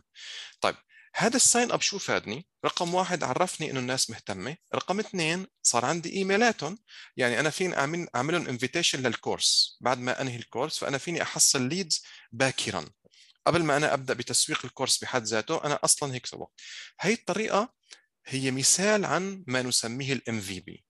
[0.61, 0.75] طيب
[1.15, 5.85] هذا ال sign up شو فادني؟ رقم واحد عرفني إنه الناس مهتمة، رقم اثنين صار
[5.85, 6.77] عندي إيميلاتهم،
[7.17, 11.21] يعني أنا فيني اعمل أعملهم invitation لل course، بعد ما أنهي ال course فأنا فيني
[11.21, 12.85] أحصل leads باكرا
[13.47, 16.49] قبل ما أنا أبدأ بتسويق ال course بحد ذاته، أنا أصلا هيك سويت.
[16.99, 17.73] هي الطريقة
[18.25, 20.85] هي مثال عن ما نسميه ال MVP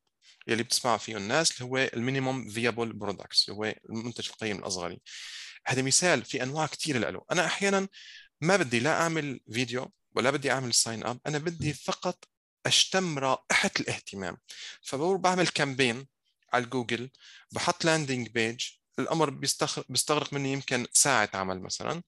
[0.47, 5.01] يلي بتسمع فيه الناس اللي هو ال minimum viable products اللي هو المنتج القيم الأصغري.
[5.67, 7.87] هذا مثال في أنواع كثير له، أنا أحيانا
[8.41, 12.25] ما بدي لا أعمل فيديو ولا بدي أعمل sign up أنا بدي فقط
[12.65, 14.37] أشتم رائحة الاهتمام.
[14.81, 16.07] فبقول بعمل campaign
[16.53, 17.09] على جوجل
[17.51, 18.67] بحط landing page
[18.99, 19.29] الأمر
[19.89, 22.03] بيستغرق مني يمكن ساعة عمل مثلا.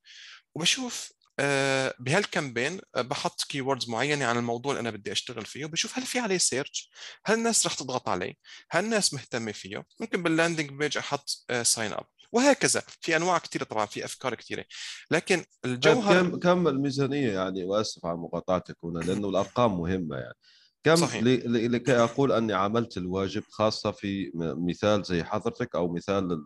[0.55, 5.65] وبشوف آه، بهال campaign آه، بحط keywords معينة عن الموضوع اللي أنا بدي أشتغل فيه
[5.65, 6.91] وبشوف هل في عليه search
[7.25, 8.33] هل الناس رح تضغط عليه
[8.71, 11.29] هل الناس مهتمة فيه؟ ممكن بال landing page أحط
[11.63, 12.81] sign up وهكذا.
[13.01, 14.65] في أنواع كثيرة طبعا في أفكار كثيرة.
[15.11, 20.35] لكن الجوهر كم كم الميزانية يعني؟ وأسف على مقاطعتك هنا لأنه الأرقام مهمة يعني.
[20.83, 21.23] كم صحيح.
[21.23, 26.43] لكي أقول أني عملت الواجب خاصة في مثال زي حضرتك أو مثال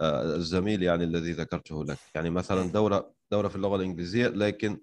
[0.00, 1.98] آه، الزميل يعني الذي ذكرته لك.
[2.14, 4.80] يعني مثلا دوره دورة في اللغة الإنجليزية لكن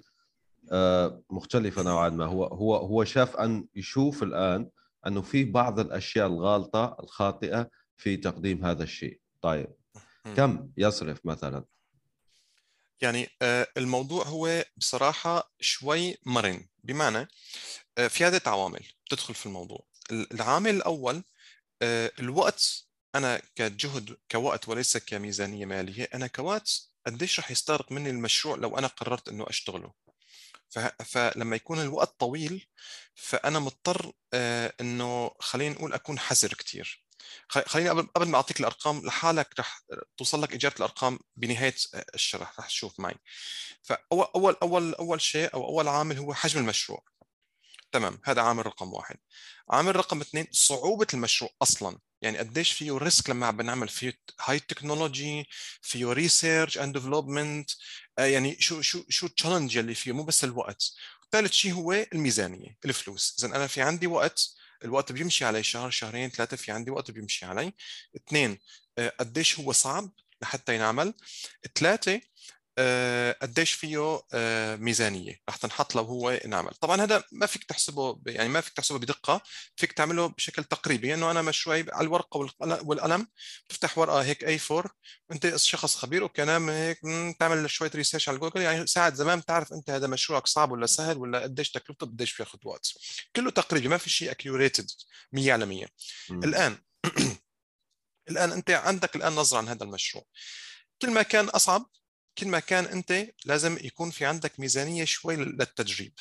[0.72, 2.26] آه، مختلفة نوعا ما.
[2.26, 4.70] هو هو هو شاف أن يشوف الآن
[5.08, 9.20] أنه في بعض الأشياء الغالطة الخاطئة في تقديم هذا الشيء.
[9.42, 9.81] طيب.
[10.24, 11.66] كم يصرف مثلا؟
[13.02, 16.68] يعني آه، الموضوع هو بصراحة شوي مرن.
[16.84, 17.28] بمعنى
[17.98, 19.86] آه، في عدة عوامل تدخل في الموضوع.
[20.12, 21.24] العامل الأول
[21.82, 22.88] آه، الوقت.
[23.16, 28.88] أنا كجهد كوقت وليس كميزانية مالية أنا كوقت قديش رح يستغرق مني المشروع لو أنا
[28.88, 29.94] قررت أنه أشتغله.
[31.06, 32.68] فلما يكون الوقت طويل
[33.16, 34.12] فأنا مضطر
[34.82, 37.04] أنه خلينا نقول أكون حذر كثير
[37.50, 39.82] خليني قبل قبل ما أعطيك الأرقام لحالك رح
[40.18, 41.76] توصل لك إجابة الأرقام بنهاية
[42.16, 43.16] الشرح رح تشوف معي.
[43.84, 47.04] فاول اول اول أول شيء أو أول عامل هو حجم المشروع.
[47.92, 49.18] تمام هذا عامل رقم واحد.
[49.70, 52.00] عامل رقم اثنين صعوبة المشروع أصلا.
[52.22, 55.48] يعني قديش فيه risk لما بنعمل فيه هاي technology
[55.82, 57.72] فيه research and development
[58.18, 60.84] يعني شو شو شو ال challenge اللي فيه؟ مو بس الوقت.
[61.32, 63.36] ثالث شيء هو الميزانية الفلوس.
[63.40, 67.46] اذا أنا في عندي وقت الوقت بيمشي علي شهر شهرين ثلاثة في عندي وقت بيمشي
[67.46, 67.74] علي.
[68.16, 68.60] اثنين
[68.98, 71.14] آه، قديش هو صعب لحتى ينعمل.
[71.76, 72.22] ثلاثة
[73.42, 78.50] قديش فيه آه، ميزانية رح تنحط لو هو نعمل طبعا هذا ما فيك تحسبه يعني
[78.50, 79.42] ما فيك تحسبه بدقة
[79.76, 81.08] فيك تعمله بشكل تقريبي.
[81.08, 83.28] لأنه يعني أنا مشوي على الورقة والقلم
[83.70, 84.92] تفتح ورقة هيك اي 4
[85.32, 87.00] أنت شخص خبير وكلام هيك
[87.40, 88.62] تعمل شوية research على جوجل.
[88.62, 92.60] يعني ساعه زمان بتعرف أنت هذا مشروعك صعب ولا سهل ولا قديش تكلفته قديش بياخذ
[92.66, 92.88] وقت.
[93.36, 94.88] كله تقريبي ما في شيء accurate
[95.36, 95.88] 100%
[96.32, 96.78] الآن
[98.32, 100.24] الآن أنت عندك الآن نظرة عن هذا المشروع.
[101.02, 101.86] كل ما كان أصعب
[102.38, 106.14] كل ما كان أنت لازم يكون في عندك ميزانية شوي للتدريب.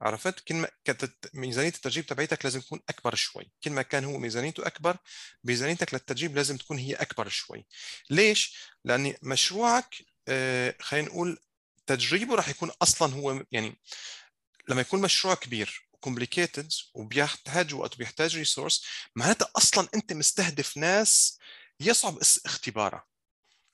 [0.00, 3.50] عرفت؟ كل ما كانت ميزانية التدريب تبعيتك لازم تكون أكبر شوي.
[3.64, 4.96] كل ما كان هو ميزانيته أكبر
[5.44, 7.66] ميزانيتك للتدريب لازم تكون هي أكبر شوي.
[8.10, 9.94] ليش؟ لأن مشروعك
[10.28, 11.38] آه خلينا نقول
[11.86, 13.78] تدريبه راح يكون أصلا هو يعني
[14.68, 18.84] لما يكون مشروع كبير complicated وبيحتاج وقت وبيحتاج resources
[19.16, 21.38] معناتها أصلا أنت مستهدف ناس
[21.80, 23.06] يصعب اختبارها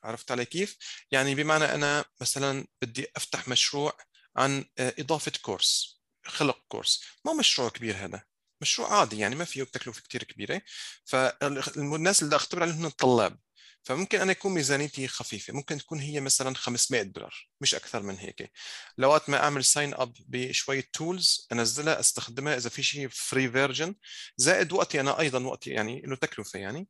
[0.04, 0.76] عرفت علي كيف؟
[1.10, 3.96] يعني بمعنى أنا مثلا بدي أفتح مشروع
[4.36, 7.04] عن آه، إضافة course خلق course.
[7.24, 8.22] ما مشروع كبير هذا
[8.62, 10.62] مشروع عادي يعني ما فيه تكلفة كثير كبيرة.
[11.04, 13.38] فالناس اللي أختبر عليهم الطلاب
[13.82, 15.52] فممكن أنا يكون ميزانيتي خفيفة.
[15.52, 18.52] ممكن تكون هي مثلا 500 دولار مش أكثر من هيك.
[18.98, 23.94] لوقت ما أعمل sign up بشوية tools أنزلها أستخدمها إذا في شيء free version
[24.36, 26.88] زائد وقتي أنا أيضا وقتي يعني له تكلفة يعني.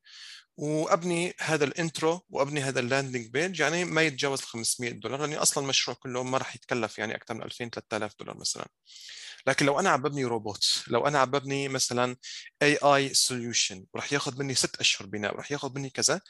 [0.61, 5.21] وأبني هذا ال intro وأبني هذا ال landing page يعني ما يتجاوز ال 500 دولار
[5.21, 8.69] لاني أصلا المشروع كله ما راح يتكلف يعني أكثر من 2000 3000 دولار مثلا.
[9.47, 12.17] لكن لو أنا عم ببني روبوت لو أنا عم ببني مثلا
[12.63, 16.21] AI solution وراح ياخذ مني ست أشهر بناء وراح ياخذ مني كذا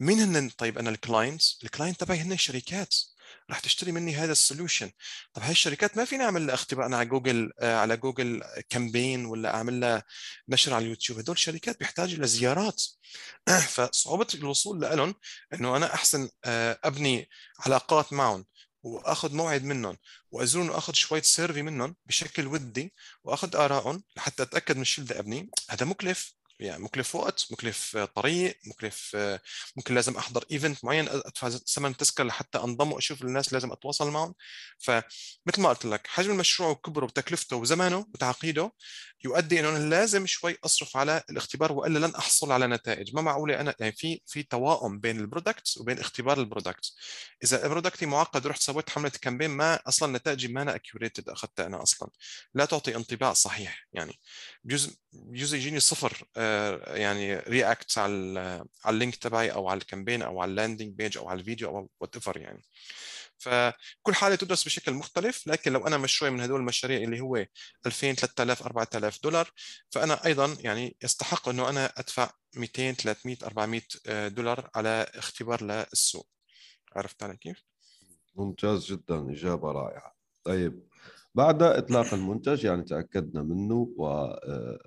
[0.00, 2.94] مين هن طيب أنا ال clients ال client تبعي هن الشركات
[3.50, 4.90] راح تشتري مني هذا ال solution
[5.34, 9.24] طب هاي الشركات ما فيني أعمل لها اختبار أنا على جوجل آه، على جوجل campaign
[9.24, 10.04] ولا أعمل لها
[10.48, 11.18] نشر على اليوتيوب.
[11.18, 12.82] هدول شركات بيحتاجوا لزيارات
[13.74, 15.14] فصعوبة الوصول لهم
[15.54, 17.28] إنه أنا أحسن آه، أبني
[17.60, 18.46] علاقات معهم
[18.82, 19.96] وأخذ موعد منهم
[20.30, 25.50] وأزورهم وأخذ شوية survey منهم بشكل ودي وأخذ آرائهم لحتى أتأكد من الشيء اللي بدي
[25.70, 26.34] هذا مكلف.
[26.58, 29.16] يعني مكلف وقت مكلف طريق مكلف
[29.76, 34.34] ممكن لازم أحضر event معين أدفع ثمن تذكرة لحتى انضم واشوف الناس لازم أتواصل معهم.
[34.78, 38.72] فمثل ما قلت لك حجم المشروع وكبره وتكلفته وزمانه وتعقيده
[39.24, 43.14] يؤدي إنه لازم شوي أصرف على الاختبار وإلا لن أحصل على نتائج.
[43.14, 46.92] ما معقولة أنا يعني في في توائم بين ال product وبين اختبار ال product
[47.44, 51.66] إذا product ي معقد ورحت سويت حملة campaign ما أصلا نتائجي ما أنا accurate أخذتها
[51.66, 52.08] أنا أصلا.
[52.54, 54.20] لا تعطي انطباع صحيح يعني
[54.64, 56.45] بجوز بجوز يجيني صفر آه،
[56.86, 58.40] يعني react على
[58.84, 61.40] على ال link تبعي أو على ال campaign أو على ال landing page أو على
[61.40, 62.62] الفيديو أو whatever يعني.
[63.38, 67.46] فكل حالة تدرس بشكل مختلف لكن لو أنا مشروع من هدول المشاريع اللي هو
[67.86, 69.50] 2000 3000 4000 دولار
[69.90, 73.82] فأنا أيضا يعني يستحق إنه أنا أدفع 200 300 400
[74.28, 76.28] دولار على اختبار للسوق.
[76.96, 77.64] عرفت علي كيف؟
[78.34, 80.16] ممتاز جدا إجابة رائعة.
[80.44, 80.88] طيب
[81.34, 84.78] بعد إطلاق المنتج يعني تأكدنا منه و آه،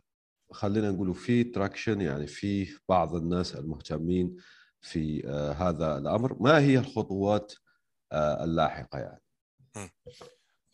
[0.52, 4.36] خلينا نقول في traction يعني في بعض الناس المهتمين
[4.82, 6.38] في آه، هذا الأمر.
[6.40, 7.54] ما هي الخطوات
[8.12, 9.22] آه، اللاحقة يعني؟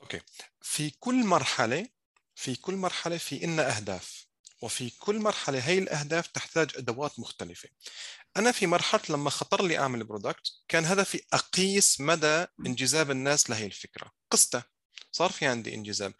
[0.02, 0.22] okay.
[0.62, 1.88] في كل مرحلة
[2.36, 4.28] في كل مرحلة في إلنا أهداف
[4.62, 7.70] وفي كل مرحلة هي الأهداف تحتاج أدوات مختلفة.
[8.38, 13.66] أنا في مرحلة لما خطر لي أعمل product كان هدفي أقيس مدى انجذاب الناس لهي
[13.66, 14.12] الفكرة.
[14.32, 14.75] قسته.
[15.16, 16.14] صار في عندي انجذاب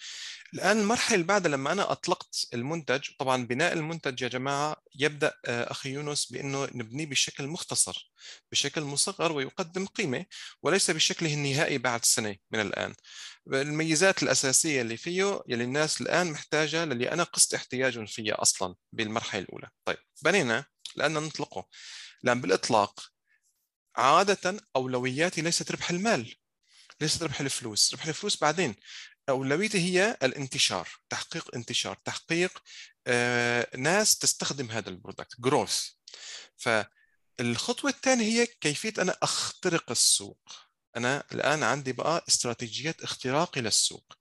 [0.54, 5.72] الآن المرحلة اللي بعدها لما أنا أطلقت المنتج طبعا بناء المنتج يا جماعة يبدأ آه،
[5.72, 8.12] أخي يونس بأنه نبنيه بشكل مختصر
[8.52, 10.26] بشكل مصغر ويقدم قيمة
[10.62, 12.94] وليس بشكله النهائي بعد سنة من الآن.
[13.54, 19.42] الميزات الأساسية اللي فيه يلي الناس الآن محتاجة للي أنا قست احتياجهم فيها أصلا بالمرحلة
[19.42, 19.70] الأولى.
[19.86, 21.68] طيب بنينا لأن نطلقه.
[22.24, 23.00] لأن بالإطلاق
[23.96, 26.36] عادة أولوياتي ليست ربح المال.
[27.02, 28.76] ليست ربح الفلوس؟ ربح الفلوس بعدين.
[29.30, 32.62] أولويتي هي الانتشار تحقيق انتشار تحقيق
[33.08, 35.90] آه، ناس تستخدم هذا ال product growth
[36.58, 40.40] فالخطوة الثانية هي كيفية أنا أخترق السوق.
[40.98, 44.14] أنا الآن عندي بقى استراتيجيات اختراقي للسوق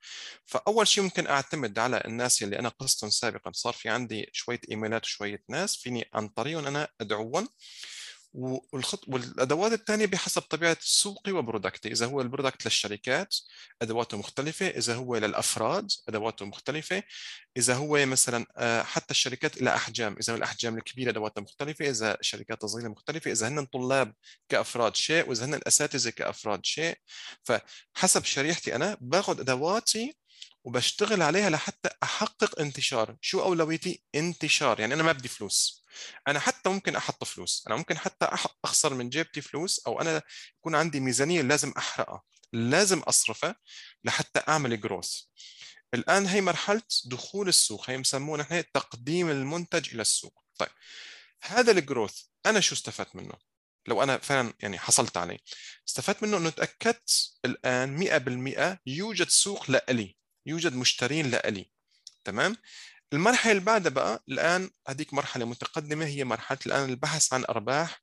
[0.46, 3.52] فأول شيء ممكن أعتمد على الناس اللي أنا قصتهم سابقا.
[3.54, 7.48] صار في عندي شوية إيميلات وشوية ناس فيني عن طريقهم أنا أدعوهم.
[8.35, 13.37] والخط والأدوات الثانية بحسب طبيعة سوقي و product ي إذا هو ال product للشركات
[13.83, 14.66] أدواته مختلفة.
[14.68, 17.03] إذا هو للأفراد أدواته مختلفة.
[17.57, 20.16] إذا هو مثلا آه، حتى الشركات إلى أحجام.
[20.20, 21.90] إذا الأحجام الكبيرة ادواتها مختلفة.
[21.90, 23.33] إذا الشركات الصغيره مختلفة.
[23.33, 24.14] إذا هن طلاب
[24.49, 25.29] كأفراد شيء.
[25.29, 26.99] وإذا هن الاساتذه كأفراد شيء.
[27.44, 30.16] فحسب شريحتي أنا باخذ أدواتي
[30.64, 33.16] وبشتغل عليها لحتى أحقق انتشار.
[33.20, 34.81] شو أولويتي؟ انتشار.
[34.81, 35.85] يعني أنا ما بدي فلوس.
[36.29, 37.64] أنا حتى ممكن أحط فلوس.
[37.66, 38.29] أنا ممكن حتى
[38.64, 40.22] أخسر من جيبتي فلوس أو أنا
[40.59, 42.22] يكون عندي ميزانية لازم أحرقها.
[42.53, 43.57] لازم أصرفها
[44.05, 45.20] لحتى أعمل جروث
[45.94, 47.90] الآن هي مرحلة دخول السوق.
[47.90, 50.44] هي مسموها نحن تقديم المنتج إلى السوق.
[50.59, 50.68] طيب
[51.42, 53.35] هذا الجروث أنا شو استفدت منه؟
[53.87, 55.38] لو أنا فعلا يعني حصلت عليه.
[55.88, 60.16] استفدت منه إنه تأكدت الآن 100% يوجد سوق لإلي.
[60.46, 61.70] يوجد مشترين لإلي
[62.24, 62.57] تمام؟
[63.12, 68.02] المرحلة اللي بعدها بقى الآن هذيك مرحلة متقدمة هي مرحلة الآن البحث عن أرباح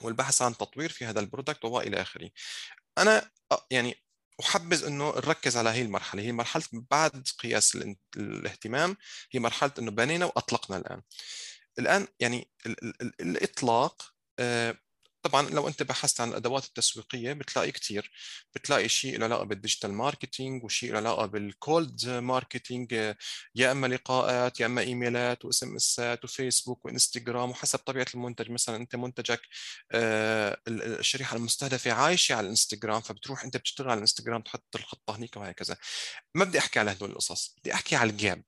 [0.00, 2.30] والبحث عن تطوير في هذا البرودكت وإلى آخره.
[2.98, 3.30] أنا
[3.70, 3.94] يعني
[4.40, 6.22] أحبذ أنه نركز على هي المرحلة.
[6.22, 7.78] هي مرحلة بعد قياس
[8.16, 8.96] الاهتمام
[9.32, 11.02] هي مرحلة أنه بنينا وأطلقنا الآن.
[11.78, 12.50] الآن يعني
[13.20, 14.78] الإطلاق آه،
[15.22, 18.10] طبعا لو أنت بحثت عن الأدوات التسويقية بتلاقي كثير
[18.54, 22.92] بتلاقي شيء له علاقة بال digital marketing وشيء له علاقة بال cold marketing.
[23.54, 28.50] يا إما لقاءات يا إما إيميلات و SMS ات وفيسبوك وإنستغرام وحسب طبيعة المنتج.
[28.50, 29.40] مثلا أنت منتجك
[29.92, 35.76] آه، الشريحة المستهدفة عايشة على الإنستغرام فبتروح أنت بتشتغل على الإنستغرام تحط الخطة هنيك وهكذا
[36.34, 38.42] ما بدي أحكي على هدول القصص بدي أحكي على ال gap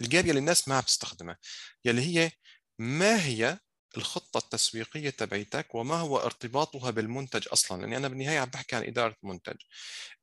[0.00, 1.38] ال gap يلي الناس ما عم تستخدمها
[1.84, 2.30] يلي هي
[2.78, 3.58] ما هي
[3.96, 9.16] الخطة التسويقية تبعيتك وما هو ارتباطها بالمنتج أصلا؟ لأني أنا بالنهاية عم بحكي عن إدارة
[9.22, 9.56] منتج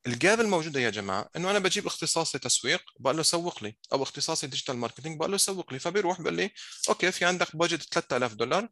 [0.07, 4.03] ال gap الموجودة يا جماعة إنه أنا بجيب اختصاصي تسويق بقول له سوق لي أو
[4.03, 6.51] اختصاصي digital marketing بقول له سوق لي فبيروح بقول لي
[6.89, 8.69] okay في عندك budget 3000 دولار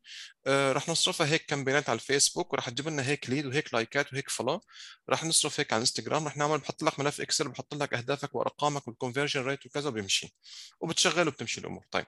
[0.47, 4.05] آه رح نصرفها هيك campaign ات على الفيسبوك ورح تجيب لنا هيك lead وهيك like
[4.05, 4.61] ات وهيك follow
[5.09, 8.87] رح نصرف هيك على الإنستغرام رح نعمل بحط لك ملف Excel بحط لك أهدافك وأرقامك
[8.87, 10.35] وال conversion rate وكذا وبيمشي
[10.81, 11.85] وبتشغل وبتمشي الأمور.
[11.91, 12.05] طيب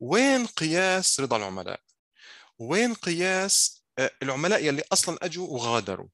[0.00, 1.80] وين قياس رضا العملاء؟
[2.58, 6.08] وين قياس آه، العملاء يلي أصلا أجوا وغادروا؟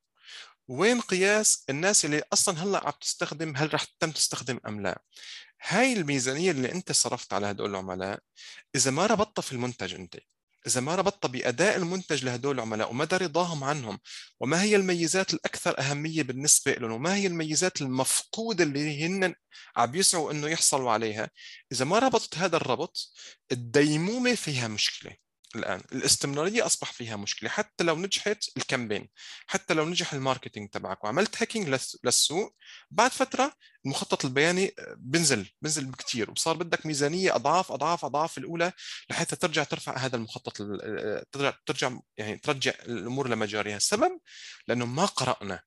[0.68, 5.03] وين قياس الناس اللي أصلا هلأ عم تستخدم هل رح تتم تستخدم أم لا؟
[5.62, 8.20] هاي الميزانية اللي أنت صرفت على هدول العملاء
[8.74, 10.16] إذا ما ربطتها في المنتج أنت
[10.66, 14.01] إذا ما ربطتها بأداء المنتج لهدول العملاء ومدى رضاهم عنهم
[14.41, 19.34] وما هي الميزات الأكثر أهمية بالنسبة لهم وما هي الميزات المفقودة اللي هن
[19.76, 21.30] عم يسعوا أنه يحصلوا عليها
[21.72, 23.12] إذا ما ربطت هذا الربط
[23.53, 25.28] الديمومة فيها مشكلة.
[25.57, 25.80] الآن.
[25.92, 27.51] الاستمرارية أصبح فيها مشكلة.
[27.51, 29.09] حتى لو نجحت الكامبين
[29.46, 31.68] حتى لو نجح ال marketing تبعك وعملت hacking
[32.05, 32.55] للسوق
[32.90, 33.53] بعد فترة
[33.86, 38.72] المخطط البياني بنزل بنزل بكثير وصار بدك ميزانية أضعاف أضعاف أضعاف الأولى
[39.11, 40.57] لحتى ترجع ترفع هذا المخطط
[41.32, 43.76] ترجع ترجع يعني ترجع الأمور لمجاريها.
[43.76, 44.20] السبب؟
[44.68, 45.61] لأنه ما قرأنا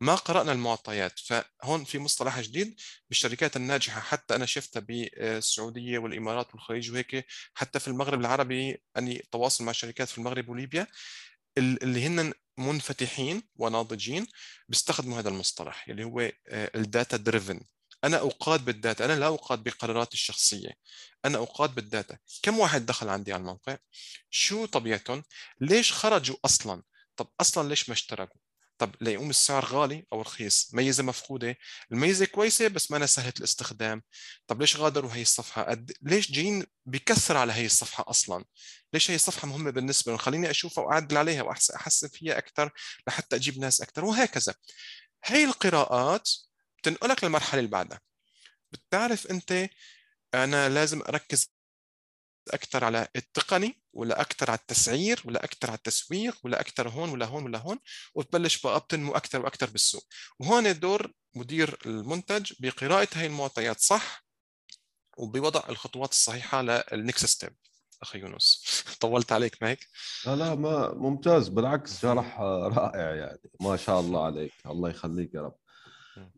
[0.00, 1.18] ما قرأنا المعطيات.
[1.18, 4.00] فهون في مصطلح جديد بالشركات الناجحة.
[4.00, 10.08] حتى أنا شفتها بالسعودية والإمارات والخليج وهيك حتى في المغرب العربي أني تواصل مع شركات
[10.08, 10.86] في المغرب وليبيا
[11.58, 14.26] اللي هن منفتحين وناضجين
[14.68, 17.60] بيستخدموا هذا المصطلح اللي هو ال data driven
[18.04, 19.04] أنا أقاد بال data.
[19.04, 20.70] أنا لا أقاد بقراراتي الشخصية.
[21.24, 22.18] أنا أقاد بال data.
[22.42, 23.76] كم واحد دخل عندي على الموقع؟
[24.30, 25.22] شو طبيعتهم؟
[25.60, 26.82] ليش خرجوا أصلا؟
[27.16, 28.40] طب أصلا ليش ما اشتركوا؟
[28.78, 31.56] طب ليكون السعر غالي أو رخيص ميزة مفقودة
[31.92, 34.02] الميزة كويسة بس ما سهله الاستخدام.
[34.46, 38.44] طب ليش غادروا هي الصفحة؟ قد ليش جايين بكثر على هي الصفحة أصلا؟
[38.94, 42.72] ليش هي الصفحة مهمة بالنسبة لهم خليني اشوفها واعدل عليها واحسن فيها أكثر
[43.08, 44.54] لحتى أجيب ناس أكثر وهكذا.
[45.24, 46.30] هي القراءات
[46.78, 48.00] بتنقلك للمرحلة اللي بعدها.
[48.72, 49.68] بتعرف أنت
[50.34, 51.52] أنا لازم أركز
[52.54, 57.26] أكثر على التقني ولا أكثر على التسعير ولا أكثر على التسويق ولا أكثر هون ولا
[57.26, 57.78] هون ولا هون
[58.14, 60.06] وتبلش بقى بتنمو أكثر وأكثر بالسوق.
[60.40, 64.24] وهون دور مدير المنتج بقراءة هاي المعطيات صح
[65.18, 67.56] وبوضع الخطوات الصحيحة لل next step
[68.02, 68.64] أخي يونس
[69.00, 69.88] طولت عليك ما هيك؟
[70.26, 71.48] لا لا ما ممتاز.
[71.48, 73.38] بالعكس شرح رائع يعني.
[73.60, 74.52] ما شاء الله عليك.
[74.66, 75.54] الله يخليك يا رب.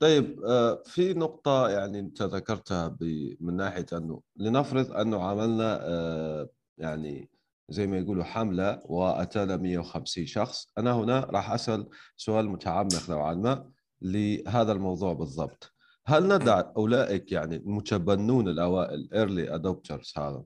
[0.00, 2.96] طيب آه، في نقطة يعني أنت ذكرتها
[3.40, 7.30] من ناحية أنه لنفرض أنه عملنا آه، يعني
[7.68, 13.70] زي ما يقولوا حملة وأتانا 150 شخص أنا هنا راح أسأل سؤال متعمق نوعا ما
[14.02, 15.74] لهذا الموضوع بالضبط.
[16.06, 20.44] هل ندع أولئك يعني المتبنون الأوائل early adopters هذا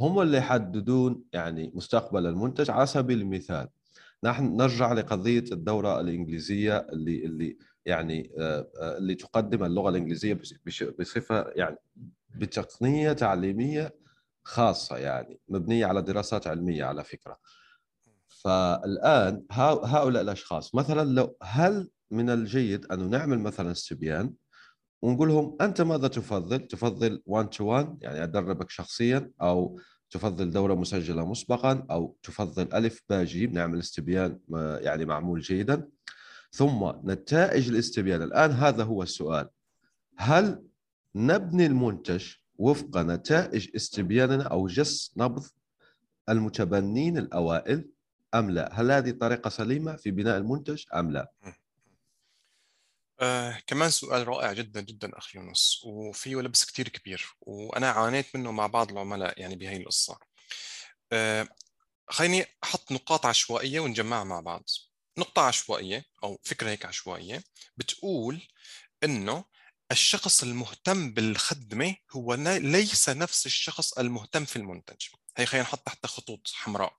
[0.00, 3.68] هم اللي يحددون يعني مستقبل المنتج على سبيل المثال؟
[4.24, 7.56] نحن نرجع لقضية الدورة الإنجليزية اللي اللي
[7.86, 10.40] يعني آه، آه، اللي تقدم اللغة الإنجليزية
[10.98, 11.76] بصفة يعني
[12.36, 13.94] بتقنية تعليمية
[14.42, 17.38] خاصة يعني مبنية على دراسات علمية على فكرة
[18.28, 24.34] فالآن هؤلاء الأشخاص مثلا لو هل من الجيد أن نعمل مثلا استبيان
[25.02, 30.74] ونقول لهم أنت ماذا تفضل؟ تفضل 1 to 1 يعني أدربك شخصيا أو تفضل دورة
[30.74, 34.38] مسجلة مسبقا أو تفضل ألف باء جيم نعمل استبيان
[34.80, 35.88] يعني معمول جيدا
[36.52, 38.22] ثم نتائج الاستبيان.
[38.22, 39.48] الآن هذا هو السؤال.
[40.16, 40.64] هل
[41.14, 45.46] نبني المنتج وفق نتائج استبياننا أو جس نبض
[46.28, 47.88] المتبنين الأوائل
[48.34, 51.32] أم لا؟ هل هذه طريقة سليمة في بناء المنتج أم لا؟
[53.20, 58.52] آه، كمان سؤال رائع جدا جدا أخي يونس وفيه لبس كتير كبير وأنا عانيت منه
[58.52, 60.18] مع بعض العملاء يعني بهي القصة.
[61.12, 61.48] آه،
[62.08, 64.64] خليني أحط نقاط عشوائية ونجمعها مع بعض.
[65.20, 67.44] نقطة عشوائية أو فكرة هيك عشوائية
[67.76, 68.42] بتقول
[69.04, 69.44] إنه
[69.92, 75.06] الشخص المهتم بالخدمة هو ليس نفس الشخص المهتم في المنتج.
[75.36, 76.96] هي خلينا نحط تحت خطوط حمراء.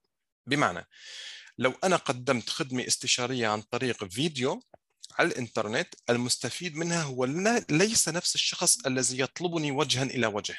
[0.48, 0.88] بمعنى
[1.58, 4.64] لو أنا قدمت خدمة استشارية عن طريق فيديو
[5.20, 7.26] على الإنترنت المستفيد منها هو
[7.70, 10.58] ليس نفس الشخص الذي يطلبني وجها إلى وجه.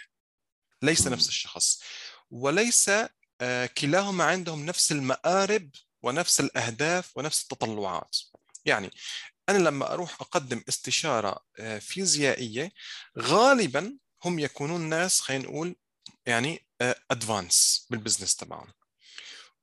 [0.82, 1.82] ليس نفس الشخص.
[2.30, 2.90] وليس
[3.40, 5.70] آه، كلاهما عندهم نفس المآرب
[6.02, 8.16] ونفس الأهداف ونفس التطلعات.
[8.64, 8.90] يعني
[9.48, 12.72] أنا لما أروح أقدم استشارة آه، فيزيائية
[13.18, 15.76] غالبا هم يكونون ناس خلينا نقول
[16.26, 16.66] يعني
[17.10, 18.72] advanced آه، بال business تبعهم.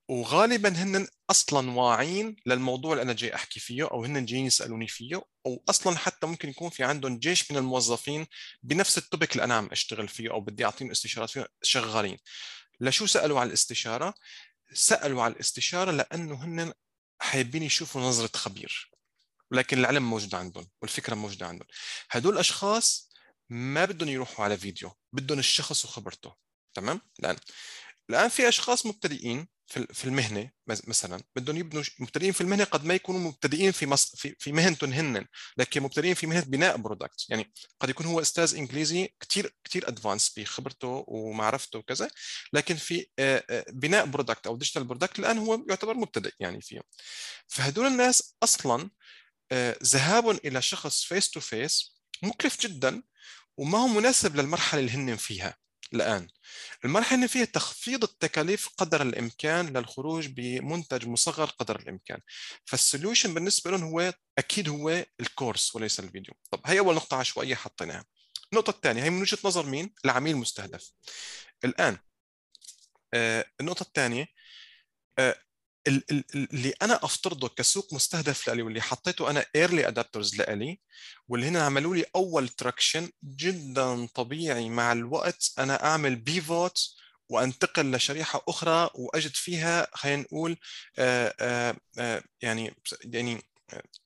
[0.09, 5.21] وغالبا هن أصلا واعين للموضوع اللي أنا جاي أحكي فيه أو هن جايين يسألوني فيه
[5.45, 8.27] أو أصلا حتى ممكن يكون في عندهم جيش من الموظفين
[8.63, 12.17] بنفس ال topic اللي أنا عم أشتغل فيه أو بدي أعطيهم استشارات فيه شغالين.
[12.79, 14.13] لشو سألوا على الاستشارة؟
[14.73, 16.73] سألوا على الاستشارة لأنه هن
[17.21, 18.91] حابين يشوفوا نظرة خبير
[19.51, 21.67] ولكن العلم موجود عندهم والفكرة موجودة عندهم.
[22.11, 23.09] هدول الاشخاص
[23.49, 26.35] ما بدهم يروحوا على فيديو بدهم الشخص وخبرته
[26.73, 27.37] تمام؟ الان
[28.09, 33.19] الآن في أشخاص مبتدئين في المهنة مثلا بدهم يبنوا مبتدئين في المهنة قد ما يكونوا
[33.19, 34.15] مبتدئين في مص...
[34.15, 35.25] في في مهنتهم هن
[35.57, 40.33] لكن مبتدئين في مهنة بناء product يعني قد يكون هو أستاذ إنجليزي كثير كثير advanced
[40.37, 42.09] بخبرته ومعرفته وكذا
[42.53, 43.07] لكن في
[43.69, 46.81] بناء product أو digital product الآن هو يعتبر مبتدئ يعني فيه
[47.47, 48.89] فهدول الناس أصلا
[49.83, 53.03] ذهابهم إلى شخص face to face مكلف جدا
[53.57, 55.55] وما هو مناسب للمرحلة اللي هن فيها.
[55.93, 56.27] الآن.
[56.85, 62.19] المرحلة فيها تخفيض التكاليف قدر الإمكان للخروج بمنتج مصغر قدر الإمكان.
[62.65, 66.33] فال solution بالنسبة لهم هو أكيد هو ال course وليس الفيديو.
[66.51, 68.05] طب هي أول نقطة عشوائية حطيناها.
[68.53, 70.91] النقطة الثانية هي من وجهة نظر مين؟ العميل المستهدف
[71.65, 71.97] الآن
[73.13, 74.27] آه النقطة الثانية
[75.19, 75.35] آه
[75.87, 80.79] اللي أنا أفترضه كسوق مستهدف لي واللي حطيته أنا early adopters لي
[81.27, 86.95] واللي هنا عملوا لي أول traction جدا طبيعي مع الوقت أنا أعمل pivot
[87.29, 90.57] وأنتقل لشريحة أخرى وأجد فيها خلينا نقول
[90.99, 93.41] آآ آآ يعني يعني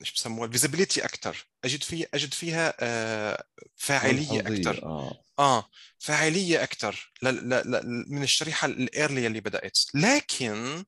[0.02, 2.74] إيش بسموها feasibility أكثر أجد في أجد فيها
[3.76, 5.24] فاعلية أكثر آه.
[5.40, 5.70] آه
[6.00, 7.14] فاعلية أكثر
[8.08, 9.80] من الشريحة ال early اللي بدأت.
[9.94, 10.84] لكن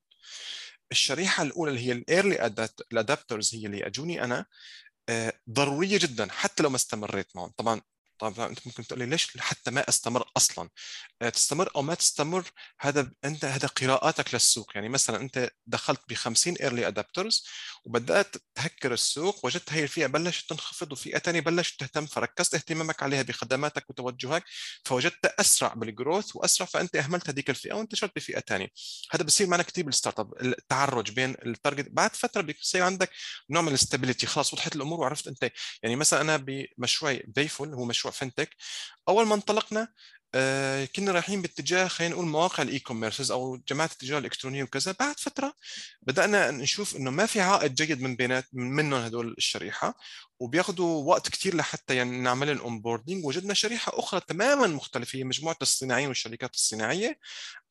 [0.91, 2.45] الشريحة الأولى اللي هي ال
[2.91, 4.45] early adopters هي اللي اجوني أنا
[5.49, 7.51] ضرورية جدا حتى لو ما استمريت معهم.
[7.57, 7.81] طبعا
[8.19, 10.69] طبعا أنت ممكن تقول لي ليش حتى ما استمر أصلا؟
[11.33, 12.43] تستمر أو ما تستمر
[12.81, 14.71] هذا أنت هذا قراءاتك للسوق.
[14.75, 17.45] يعني مثلا أنت دخلت ب 50 early adopters
[17.85, 23.21] وبدأت تهكر السوق وجدت هي الفئة بلشت تنخفض وفئة ثانية بلشت تهتم فركزت اهتمامك عليها
[23.21, 24.43] بخدماتك وتوجهك
[24.85, 28.67] فوجدت أسرع بال growth وأسرع فأنت أهملت هذيك الفئة وانتشرت بفئة ثانية
[29.11, 33.09] هذا بصير معنا كثير بال startup التعرج بين ال target بعد فترة بيصير عندك
[33.49, 35.51] نوع من ال stability خلاص وضحت الأمور وعرفت أنت.
[35.83, 38.51] يعني مثلا أنا بمشروعي بيفول هو مشروع choix fintech
[39.09, 39.87] أول ما انطلقنا
[40.37, 44.95] آه، كنا رايحين باتجاه خلينا نقول مواقع ال e-commerces أو جماعة التجارة الإلكترونية وكذا.
[44.99, 45.53] بعد فترة
[46.01, 49.97] بدأنا نشوف إنه ما في عائد جيد من بينات منهم هدول الشريحة
[50.39, 52.81] وبياخذوا وقت كثير لحتى يعني نعمل لهم
[53.25, 57.19] وجدنا شريحة أخرى تماما مختلفة هي مجموعة الصناعيين والشركات الصناعية.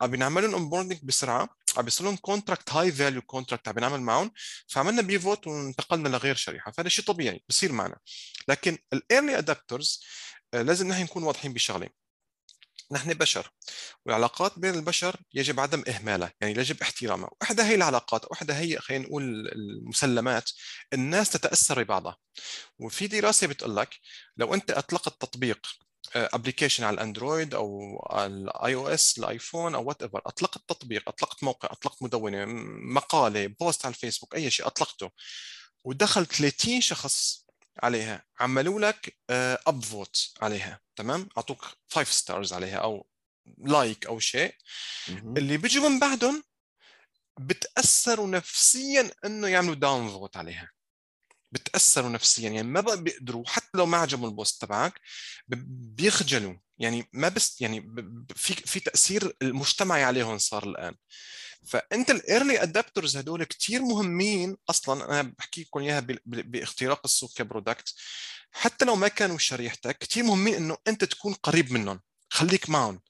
[0.00, 0.70] عم بنعمل لهم
[1.02, 4.30] بسرعة عم بيصير لهم contract high value contract عم بنعمل معهم.
[4.68, 6.72] فعملنا pivot وانتقلنا لغير شريحة.
[6.72, 7.96] فهذا شيء طبيعي بصير معنا.
[8.48, 10.04] لكن ال early adopters
[10.62, 11.88] لازم نحن نكون واضحين بشغلة.
[12.92, 13.50] نحن بشر
[14.06, 17.30] والعلاقات بين البشر يجب عدم إهمالها يعني يجب احترامها.
[17.40, 20.50] وأحدى هي العلاقات وأحدى هي خلينا نقول المسلمات
[20.92, 22.16] الناس تتأثر ببعضها.
[22.78, 23.94] وفي دراسة بتقول لك
[24.36, 25.66] لو أنت أطلقت تطبيق
[26.16, 32.44] application على الأندرويد أو ال iOS الآيفون أو whatever أطلقت تطبيق أطلقت موقع أطلقت مدونة
[32.94, 35.10] مقالة post على الفيسبوك أي شيء أطلقته
[35.84, 37.43] ودخل 30 شخص
[37.82, 38.24] عليها.
[38.40, 39.16] عملوا لك
[39.66, 43.06] upvote عليها تمام؟ أعطوك 5 stars عليها أو
[43.58, 44.54] like أو شيء.
[45.08, 46.44] اللي بيجوا من بعدهم
[47.40, 50.70] بتأثروا نفسيا إنه يعملوا downvote عليها.
[51.52, 55.00] بتأثروا نفسيا يعني ما بقى بيقدروا حتى لو ما عجبهم ال post تبعك
[55.48, 56.54] بيخجلوا.
[56.78, 57.94] يعني ما بس يعني
[58.36, 60.94] في في تأثير المجتمعي عليهم صار الآن.
[61.66, 67.44] فأنت ال early adopters هدول كثير مهمين أصلا أنا بحكي لكم إياها باختراق السوق ك
[67.44, 67.94] product
[68.52, 72.00] حتى لو ما كانوا شريحتك كثير مهمين إنه أنت تكون قريب منهم
[72.30, 73.00] خليك معهم.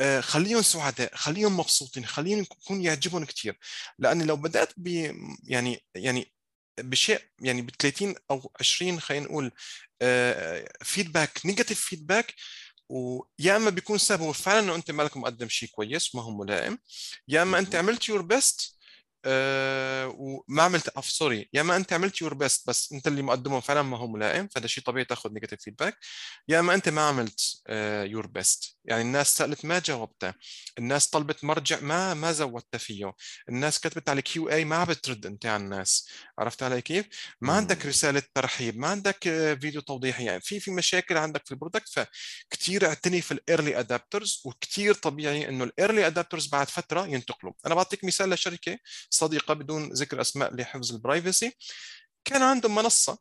[0.00, 3.58] آه، خليهم سعداء خليهم مبسوطين خليهم يكون يعجبهم كثير
[3.98, 4.86] لأن لو بدأت ب
[5.44, 6.32] يعني يعني
[6.80, 9.52] بشيء يعني ب 30 أو 20 خلينا نقول
[10.82, 12.34] feedback negative feedback
[12.90, 16.78] ويا اما بيكون السبب هو فعلا إنه أنت مالك مقدم شيء كويس ما هو ملائم.
[17.28, 18.79] يا اما أنت عملت your best
[19.26, 23.82] وما عملت اف sorry يا اما أنت عملت your best بس أنت اللي مقدمه فعلا
[23.82, 25.98] ما هو ملائم فهذا شيء طبيعي تاخذ negative feedback
[26.48, 27.40] يا اما أنت ما عملت
[28.06, 30.34] your أه best يعني الناس سألت ما جاوبتها
[30.78, 33.12] الناس طلبت مرجع ما ما زودت فيه.
[33.48, 36.08] الناس كتبت على Q&A ما بترد أنت على الناس.
[36.38, 37.06] عرفت علي كيف؟
[37.40, 41.52] ما عندك رسالة ترحيب ما عندك آه، فيديو توضيحي يعني في في مشاكل عندك في
[41.52, 46.68] ال product فكتير اعتني في ال early adopters وكتير طبيعي إنه ال early adopters بعد
[46.68, 47.52] فترة ينتقلوا.
[47.66, 48.78] أنا بعطيك مثال لشركة
[49.10, 51.56] صديقة بدون ذكر أسماء لحفظ ال privacy
[52.24, 53.18] كان عندهم منصة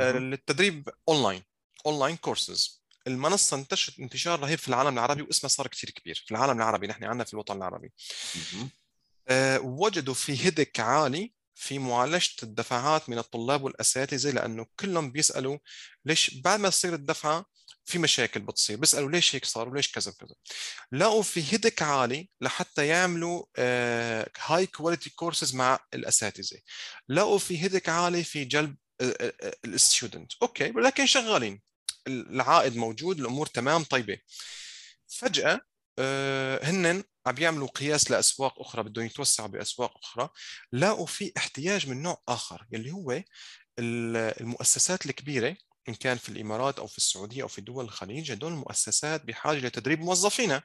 [0.00, 1.42] آه، للتدريب online
[1.86, 6.56] online courses المنصة انتشرت انتشار رهيب في العالم العربي واسمها صار كثير كبير في العالم
[6.56, 6.86] العربي.
[6.86, 7.92] نحن عندنا في الوطن العربي.
[9.28, 15.58] أه وجدوا في headache عالي في معالجة الدفعات من الطلاب والأساتذة لأنه كلهم بيسألوا
[16.04, 17.46] ليش بعد ما تصير الدفعة
[17.88, 20.34] في مشاكل بتصير بيسألوا ليش هيك صار وليش كذا وكذا.
[20.92, 23.44] لقوا في headache عالي لحتى يعملوا
[24.38, 26.58] high quality courses مع الأساتذة.
[27.08, 28.76] لقوا في headache عالي في جلب
[29.64, 31.62] ال student okay ولكن شغالين.
[32.08, 34.18] العائد موجود الأمور تمام طيبة.
[35.08, 35.60] فجأة
[35.98, 40.28] آه، هن عم بيعملوا قياس لأسواق أخرى بدهم يتوسعوا بأسواق أخرى.
[40.72, 43.22] لقوا في احتياج من نوع آخر يلي هو
[43.80, 45.56] المؤسسات الكبيرة
[45.88, 50.00] إن كان في الإمارات أو في السعودية أو في دول الخليج هدول المؤسسات بحاجة لتدريب
[50.00, 50.62] موظفينها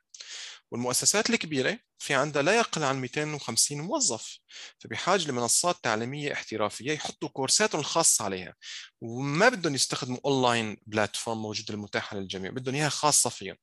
[0.72, 4.40] والمؤسسات الكبيرة في عندها لا يقل عن 250 موظف.
[4.80, 8.56] فبحاجة لمنصات تعليمية احترافية يحطوا كورساتهم الخاصة عليها.
[9.02, 13.58] وما بدهم يستخدموا online platform موجودة المتاحة للجميع بدهم إياها خاصة فيهم.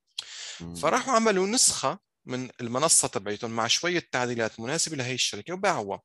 [0.77, 6.01] فراحوا عملوا نسخة من المنصة تبعتهم مع شوية تعديلات مناسبة لهي الشركة وباعوها.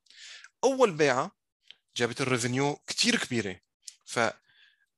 [0.64, 1.32] أول بيعه
[1.98, 3.60] جابت ال revenue كثير كبيرة.
[4.06, 4.20] ف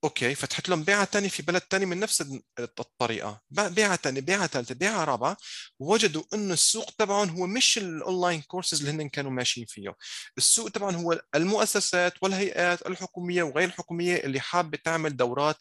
[0.03, 2.23] okay فتحت لهم بيعة ثانية في بلد ثاني من نفس
[2.59, 3.41] الطريقة.
[3.51, 5.37] بيعة ثانية بيعة ثالثه بيعة رابعة.
[5.79, 9.95] ووجدوا إنه السوق تبعهم هو مش ال online courses اللي هن كانوا ماشيين فيه.
[10.37, 15.57] السوق تبعهم هو المؤسسات والهيئات الحكومية وغير الحكومية اللي حابة تعمل دورات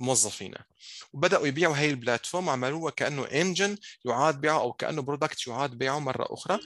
[0.00, 0.64] لموظفينها
[1.12, 5.98] وبدأوا يبيعوا هي ال platform وعملوها كأنه engine يعاد بيعه أو كأنه product يعاد بيعه
[5.98, 6.58] مرة أخرى.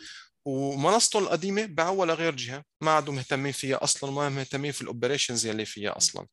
[0.45, 5.47] ومنصته القديمة باعوها لغير جهة ما عادوا مهتمين فيها أصلا وما مهتمين في ال operations
[5.47, 6.27] يلي فيها أصلا.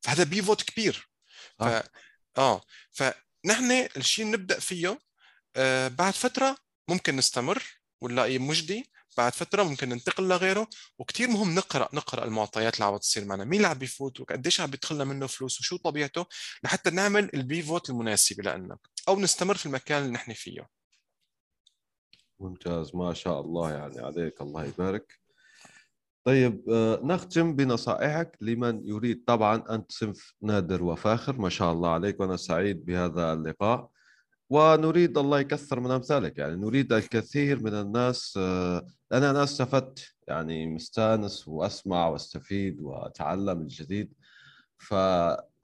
[0.00, 1.08] فهذا بيفوت كبير.
[1.58, 1.62] ف...
[2.38, 2.60] آه.
[2.90, 4.98] فنحن الشيء نبدأ فيه
[5.56, 6.56] آه بعد فترة
[6.88, 7.62] ممكن نستمر
[8.00, 13.24] ونلاقي مجدي بعد فترة ممكن ننتقل لغيره وكثير مهم نقرأ نقرأ المعطيات اللي عم تصير
[13.24, 13.44] معنا.
[13.44, 16.26] مين اللي عم بيفوت وقديش عم بيدخلنا منه فلوس وشو طبيعته
[16.64, 18.78] لحتى نعمل البيفوت المناسبه لنا
[19.08, 20.79] أو نستمر في المكان اللي نحن فيه.
[22.40, 25.20] ممتاز ما شاء الله يعني عليك الله يبارك.
[26.24, 31.36] طيب آه، نختم بنصائحك لمن يريد طبعا أنت صنف نادر وفاخر.
[31.40, 33.90] ما شاء الله عليك وأنا سعيد بهذا اللقاء.
[34.50, 40.66] ونريد الله يكثر من أمثالك يعني نريد الكثير من الناس آه، أنا أنا استفدت يعني
[40.66, 44.12] مستأنس وأسمع وأستفيد وأتعلم الجديد.
[44.78, 44.94] ف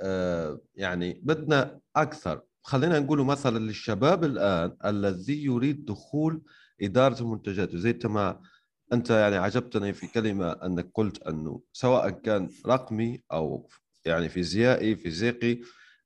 [0.01, 2.43] آه، يعني بدنا أكثر.
[2.63, 6.43] خلينا نقول مثلا للشباب الآن الذي يريد دخول
[6.83, 7.77] إدارة المنتجات.
[7.77, 8.41] زي ما
[8.93, 13.69] أنت يعني عجبتني في كلمة أنك قلت أنه سواء كان رقمي أو
[14.05, 15.61] يعني فيزيائي فيزيقي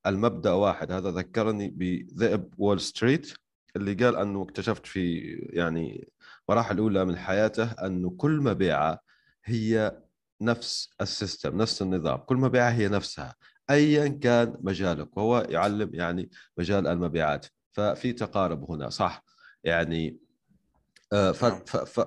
[0.06, 0.92] المبدأ واحد.
[0.92, 3.32] هذا ذكرني بذئب وول ستريت
[3.76, 5.20] اللي قال أنه اكتشفت في
[5.52, 6.12] يعني
[6.48, 9.00] مراحل الاولى من حياته أنه كل مبيعة
[9.44, 10.00] هي
[10.40, 12.18] نفس ال system نفس النظام.
[12.18, 13.34] كل مبيعة هي نفسها
[13.70, 15.16] ايا كان مجالك.
[15.16, 17.46] وهو يعلم يعني مجال المبيعات.
[17.72, 19.24] ففي تقارب هنا صح؟
[19.64, 20.29] يعني.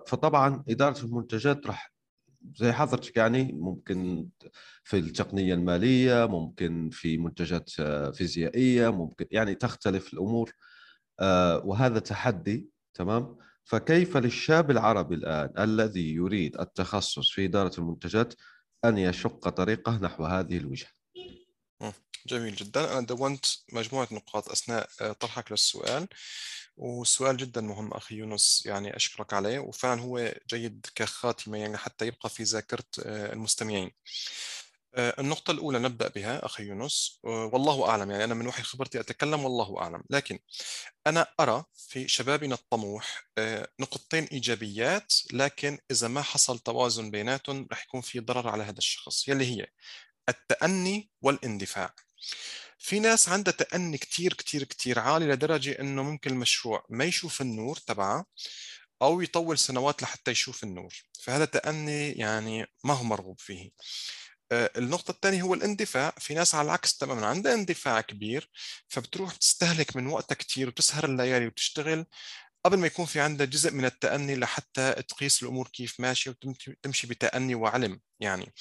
[0.08, 1.94] فطبعا إدارة المنتجات راح
[2.56, 4.30] زي حضرتك يعني ممكن
[4.84, 10.52] في التقنية المالية ممكن في منتجات آه، فيزيائية ممكن يعني تختلف الأمور
[11.20, 18.34] آه، وهذا تحدي تمام؟ فكيف للشاب العربي الآن الذي يريد التخصص في إدارة المنتجات
[18.86, 20.90] أن يشق طريقه نحو هذه الوجهة؟
[22.28, 22.92] جميل جدا.
[22.98, 26.08] أنا دونت مجموعة نقاط أثناء طرحك للسؤال.
[26.78, 32.30] وسؤال جدا مهم أخي يونس يعني أشكرك عليه وفعلا هو جيد كخاتمة يعني حتى يبقى
[32.30, 33.92] في ذاكرة آه، المستمعين.
[34.96, 37.20] آه، النقطة الأولى نبدأ بها أخي يونس.
[37.26, 40.04] آه، والله أعلم يعني أنا من وحي خبرتي أتكلم والله أعلم.
[40.10, 40.40] لكن
[41.08, 43.24] أنا أرى في شبابنا الطموح
[43.80, 49.28] نقطتين إيجابيات لكن إذا ما حصل توازن بيناتهم رح يكون في ضرر على هذا الشخص
[49.28, 49.68] يلي هي
[50.30, 51.96] التأني والاندفاع.
[52.84, 57.76] في ناس عندها تأني كتير كتير كتير عالي لدرجة إنه ممكن المشروع ما يشوف النور
[57.78, 58.26] تبعه
[59.02, 60.94] أو يطول سنوات لحتى يشوف النور.
[61.22, 63.72] فهذا تأني يعني ما هو مرغوب فيه.
[64.52, 66.14] آه، النقطة الثانية هو الاندفاع.
[66.20, 68.50] في ناس على العكس تماما عندها اندفاع كبير
[68.90, 72.06] فبتروح تستهلك من وقتها كتير وتسهر الليالي وتشتغل
[72.66, 77.56] قبل ما يكون في عندها جزء من التأني لحتى تقيس الأمور كيف ماشية وتمشي بتأني
[77.56, 78.54] وعلم يعني.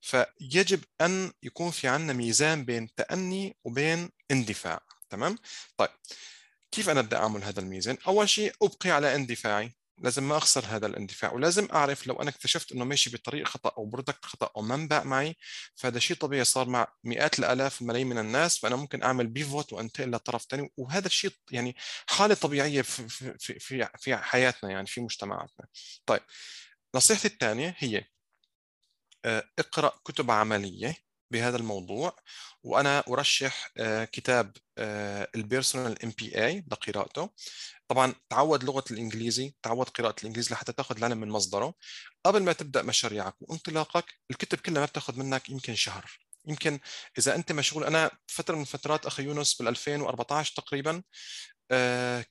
[0.00, 4.80] فيجب أن يكون في عندنا ميزان بين تأني وبين اندفاع
[5.10, 5.38] تمام؟
[5.76, 5.90] طيب
[6.72, 10.86] كيف أنا بدي أعمل هذا الميزان؟ أول شيء أبقي على اندفاعي لازم ما أخسر هذا
[10.86, 15.04] الاندفاع ولازم أعرف لو أنا اكتشفت إنه ماشي بطريق خطأ أو برودكت خطأ أو منبع
[15.04, 15.36] معي
[15.74, 20.10] فهذا شيء طبيعي صار مع مئات الآلاف الملايين من الناس فأنا ممكن أعمل بيفوت وأنتقل
[20.10, 21.76] لطرف ثاني وهذا الشيء يعني
[22.06, 25.66] حالة طبيعية في في في في حياتنا يعني في مجتمعاتنا
[26.06, 26.22] طيب
[26.94, 28.04] نصيحتي الثانية هي
[29.58, 30.96] اقرأ كتب عملية
[31.30, 32.16] بهذا الموضوع
[32.62, 37.30] وأنا أرشح آه، كتاب آه، ال Personal MBA لقراءته
[37.88, 41.74] طبعا تعود لغة الإنجليزي تعود قراءة الإنجليزي لحتى تأخذ العلم من مصدره.
[42.24, 46.10] قبل ما تبدأ مشاريعك وانطلاقك الكتب كلها ما بتاخذ منك يمكن شهر.
[46.46, 46.78] يمكن
[47.18, 51.02] إذا أنت مشغول أنا فترة من فترات أخي يونس بال 2014 تقريبا آه،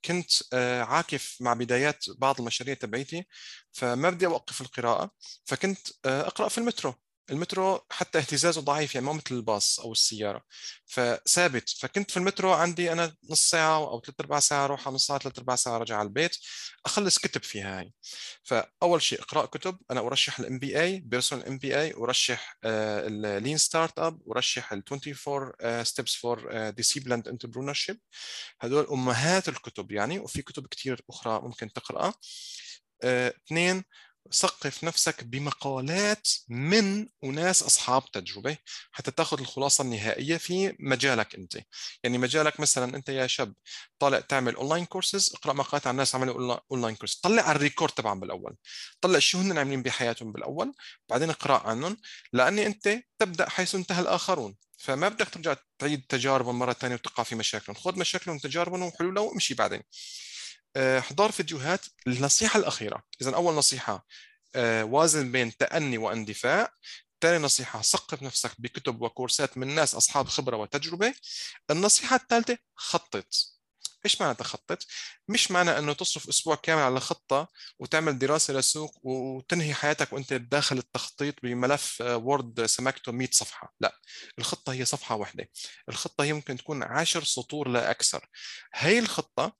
[0.05, 3.27] كنت آه، عاكف مع بدايات بعض المشاريع تبعيتي
[3.73, 5.11] فما بدي أوقف القراءة
[5.45, 6.93] فكنت آه، أقرأ في المترو.
[7.31, 10.43] المترو حتى اهتزازه ضعيف يعني ما مثل الباص أو السيارة.
[10.85, 11.69] فثابت.
[11.69, 15.37] فكنت في المترو عندي أنا نص ساعة أو ثلاث ارباع ساعة أروح نص ساعة ثلاث
[15.37, 16.37] ارباع ساعة أرجع على البيت
[16.85, 17.93] أخلص كتب فيها هاي.
[18.43, 24.73] فأول شيء أقرأ كتب أنا أرشح ال MBA Personal MBA أرشح ال Lean Startup أرشح
[24.73, 27.99] ال 24 steps for disciplined entrepreneurship
[28.61, 32.13] هدول أمهات الكتب يعني وفي كتب كثير أخرى ممكن تقرأها.
[33.03, 33.83] آه، اثنين
[34.33, 38.57] ثقف نفسك بمقالات من وناس أصحاب تجربة
[38.91, 41.57] حتى تاخذ الخلاصة النهائية في مجالك أنت.
[42.03, 43.53] يعني مجالك مثلا أنت يا شاب
[43.99, 48.19] طالع تعمل online courses اقرأ مقالات عن ناس عملوا online course طلع ال record تبعهم
[48.19, 48.55] بالأول.
[49.01, 50.73] طلع شو هن عاملين بحياتهم بالأول
[51.09, 51.97] بعدين اقرأ عنهم
[52.33, 54.55] لأني أنت تبدأ حيث انتهى الآخرون.
[54.77, 57.77] فما بدك ترجع تعيد تجاربهم مرة ثانية وتقع في مشاكلهم.
[57.79, 59.81] خذ مشاكلهم وتجاربهم وحلولهم وامشي بعدين.
[60.77, 63.03] احضار فيديوهات النصيحة الأخيرة.
[63.21, 64.05] إذا أول نصيحة
[64.55, 66.73] آه، وازن بين تأني واندفاع.
[67.21, 71.13] ثاني نصيحة ثقف نفسك بكتب وكورسات من ناس أصحاب خبرة وتجربة.
[71.71, 73.33] النصيحة الثالثة خطط.
[74.05, 74.85] إيش معنى تخطط؟
[75.27, 77.47] مش معنى إنه تصرف أسبوع كامل على خطة
[77.79, 83.99] وتعمل دراسة لسوق وتنهي حياتك وأنت داخل التخطيط بملف وورد سمكته 100 صفحة، لا
[84.39, 85.49] الخطة هي صفحة واحدة،
[85.89, 88.29] الخطة هي ممكن تكون 10 سطور لا أكثر.
[88.73, 89.55] هي الخطة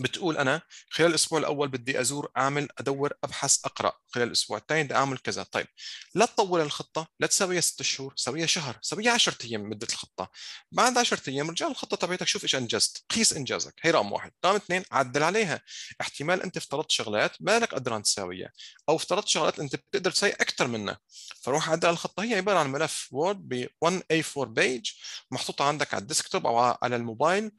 [0.00, 4.94] بتقول أنا خلال الأسبوع الأول بدي أزور أعمل أدور أبحث أقرأ خلال الأسبوع الثاني بدي
[4.94, 5.42] أعمل كذا.
[5.42, 5.66] طيب
[6.14, 10.30] لا تطول الخطة لا تسويها ست شهور سويها شهر سويها 10 أيام مدة الخطة.
[10.72, 13.74] بعد 10 أيام رجع الخطة تبعتك شوف إيش أنجزت قيس إنجازك.
[13.82, 14.32] هي رقم واحد.
[14.44, 15.60] رقم اثنين عدل عليها.
[16.00, 18.50] احتمال أنت افترضت شغلات ما لك قدران تساويها
[18.88, 20.98] أو افترضت شغلات أنت بتقدر تسوي أكثر منها.
[21.42, 22.22] فروح عدل على الخطة.
[22.22, 24.90] هي عبارة عن ملف Word ب 1 A4 page
[25.30, 27.50] محطوطة عندك على ال desktop أو على الموبايل.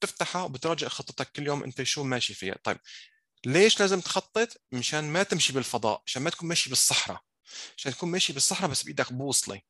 [0.00, 2.56] بتفتحها وبتراجع خطتك كل يوم انت شو ماشي فيها.
[2.64, 2.78] طيب
[3.46, 7.20] ليش لازم تخطط؟ مشان ما تمشي بالفضاء مشان ما تكون ماشي بالصحراء.
[7.76, 9.60] عشان تكون ماشي بالصحراء بس بإيدك بوصلة.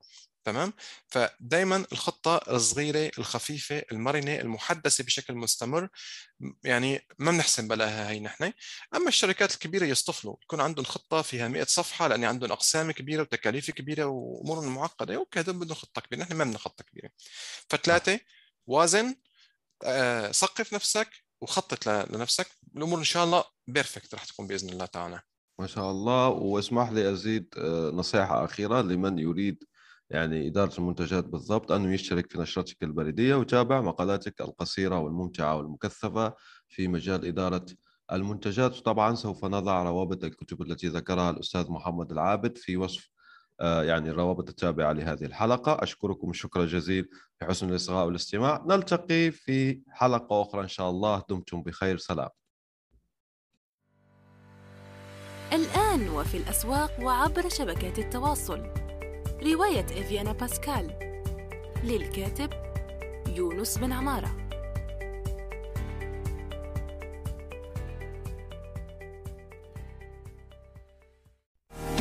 [0.44, 0.72] تمام؟
[1.08, 5.88] فدائما الخطة الصغيرة الخفيفة المرنة المحدثة بشكل مستمر.
[6.64, 8.52] يعني ما بنحسن بلاها هي نحن.
[8.94, 13.70] أما الشركات الكبيرة يصطفلوا يكون عندهم خطة فيها 100 صفحة لأن عندهم أقسام كبيرة وتكاليف
[13.70, 15.16] كبيرة وامور معقدة.
[15.16, 16.20] okay هذول بدهم خطة كبيرة.
[16.20, 17.10] نحن ما بدنا خطة كبيرة.
[17.70, 18.20] فثلاثة
[18.66, 19.16] وازن
[19.84, 21.08] آه، ثقف نفسك
[21.40, 22.46] وخطط لنفسك.
[22.76, 25.20] الأمور إن شاء الله perfect رح تكون بإذن الله تعالى.
[25.58, 26.28] ما شاء الله.
[26.28, 29.64] واسمح لي أزيد آه، نصيحة أخيرة لمن يريد
[30.10, 36.34] يعني إدارة المنتجات بالضبط أنه يشترك في نشرتك البريدية وتابع مقالاتك القصيرة والممتعة والمكثفة
[36.68, 37.66] في مجال إدارة
[38.12, 38.76] المنتجات.
[38.76, 43.10] وطبعا سوف نضع روابط الكتب التي ذكرها الأستاذ محمد العابد في وصف
[43.60, 45.82] يعني الروابط التابعة لهذه الحلقة.
[45.82, 47.08] أشكركم الشكر الجزيل
[47.38, 48.64] في حسن الإصغاء والاستماع.
[48.66, 51.22] نلتقي في حلقة أخرى إن شاء الله.
[51.28, 51.98] دمتم بخير.
[51.98, 52.28] سلام.
[55.52, 58.58] الآن وفي الأسواق وعبر شبكات التواصل.
[59.42, 60.98] رواية إفيانا باسكال.
[61.84, 62.50] للكاتب
[63.36, 64.49] يونس بن عمارة.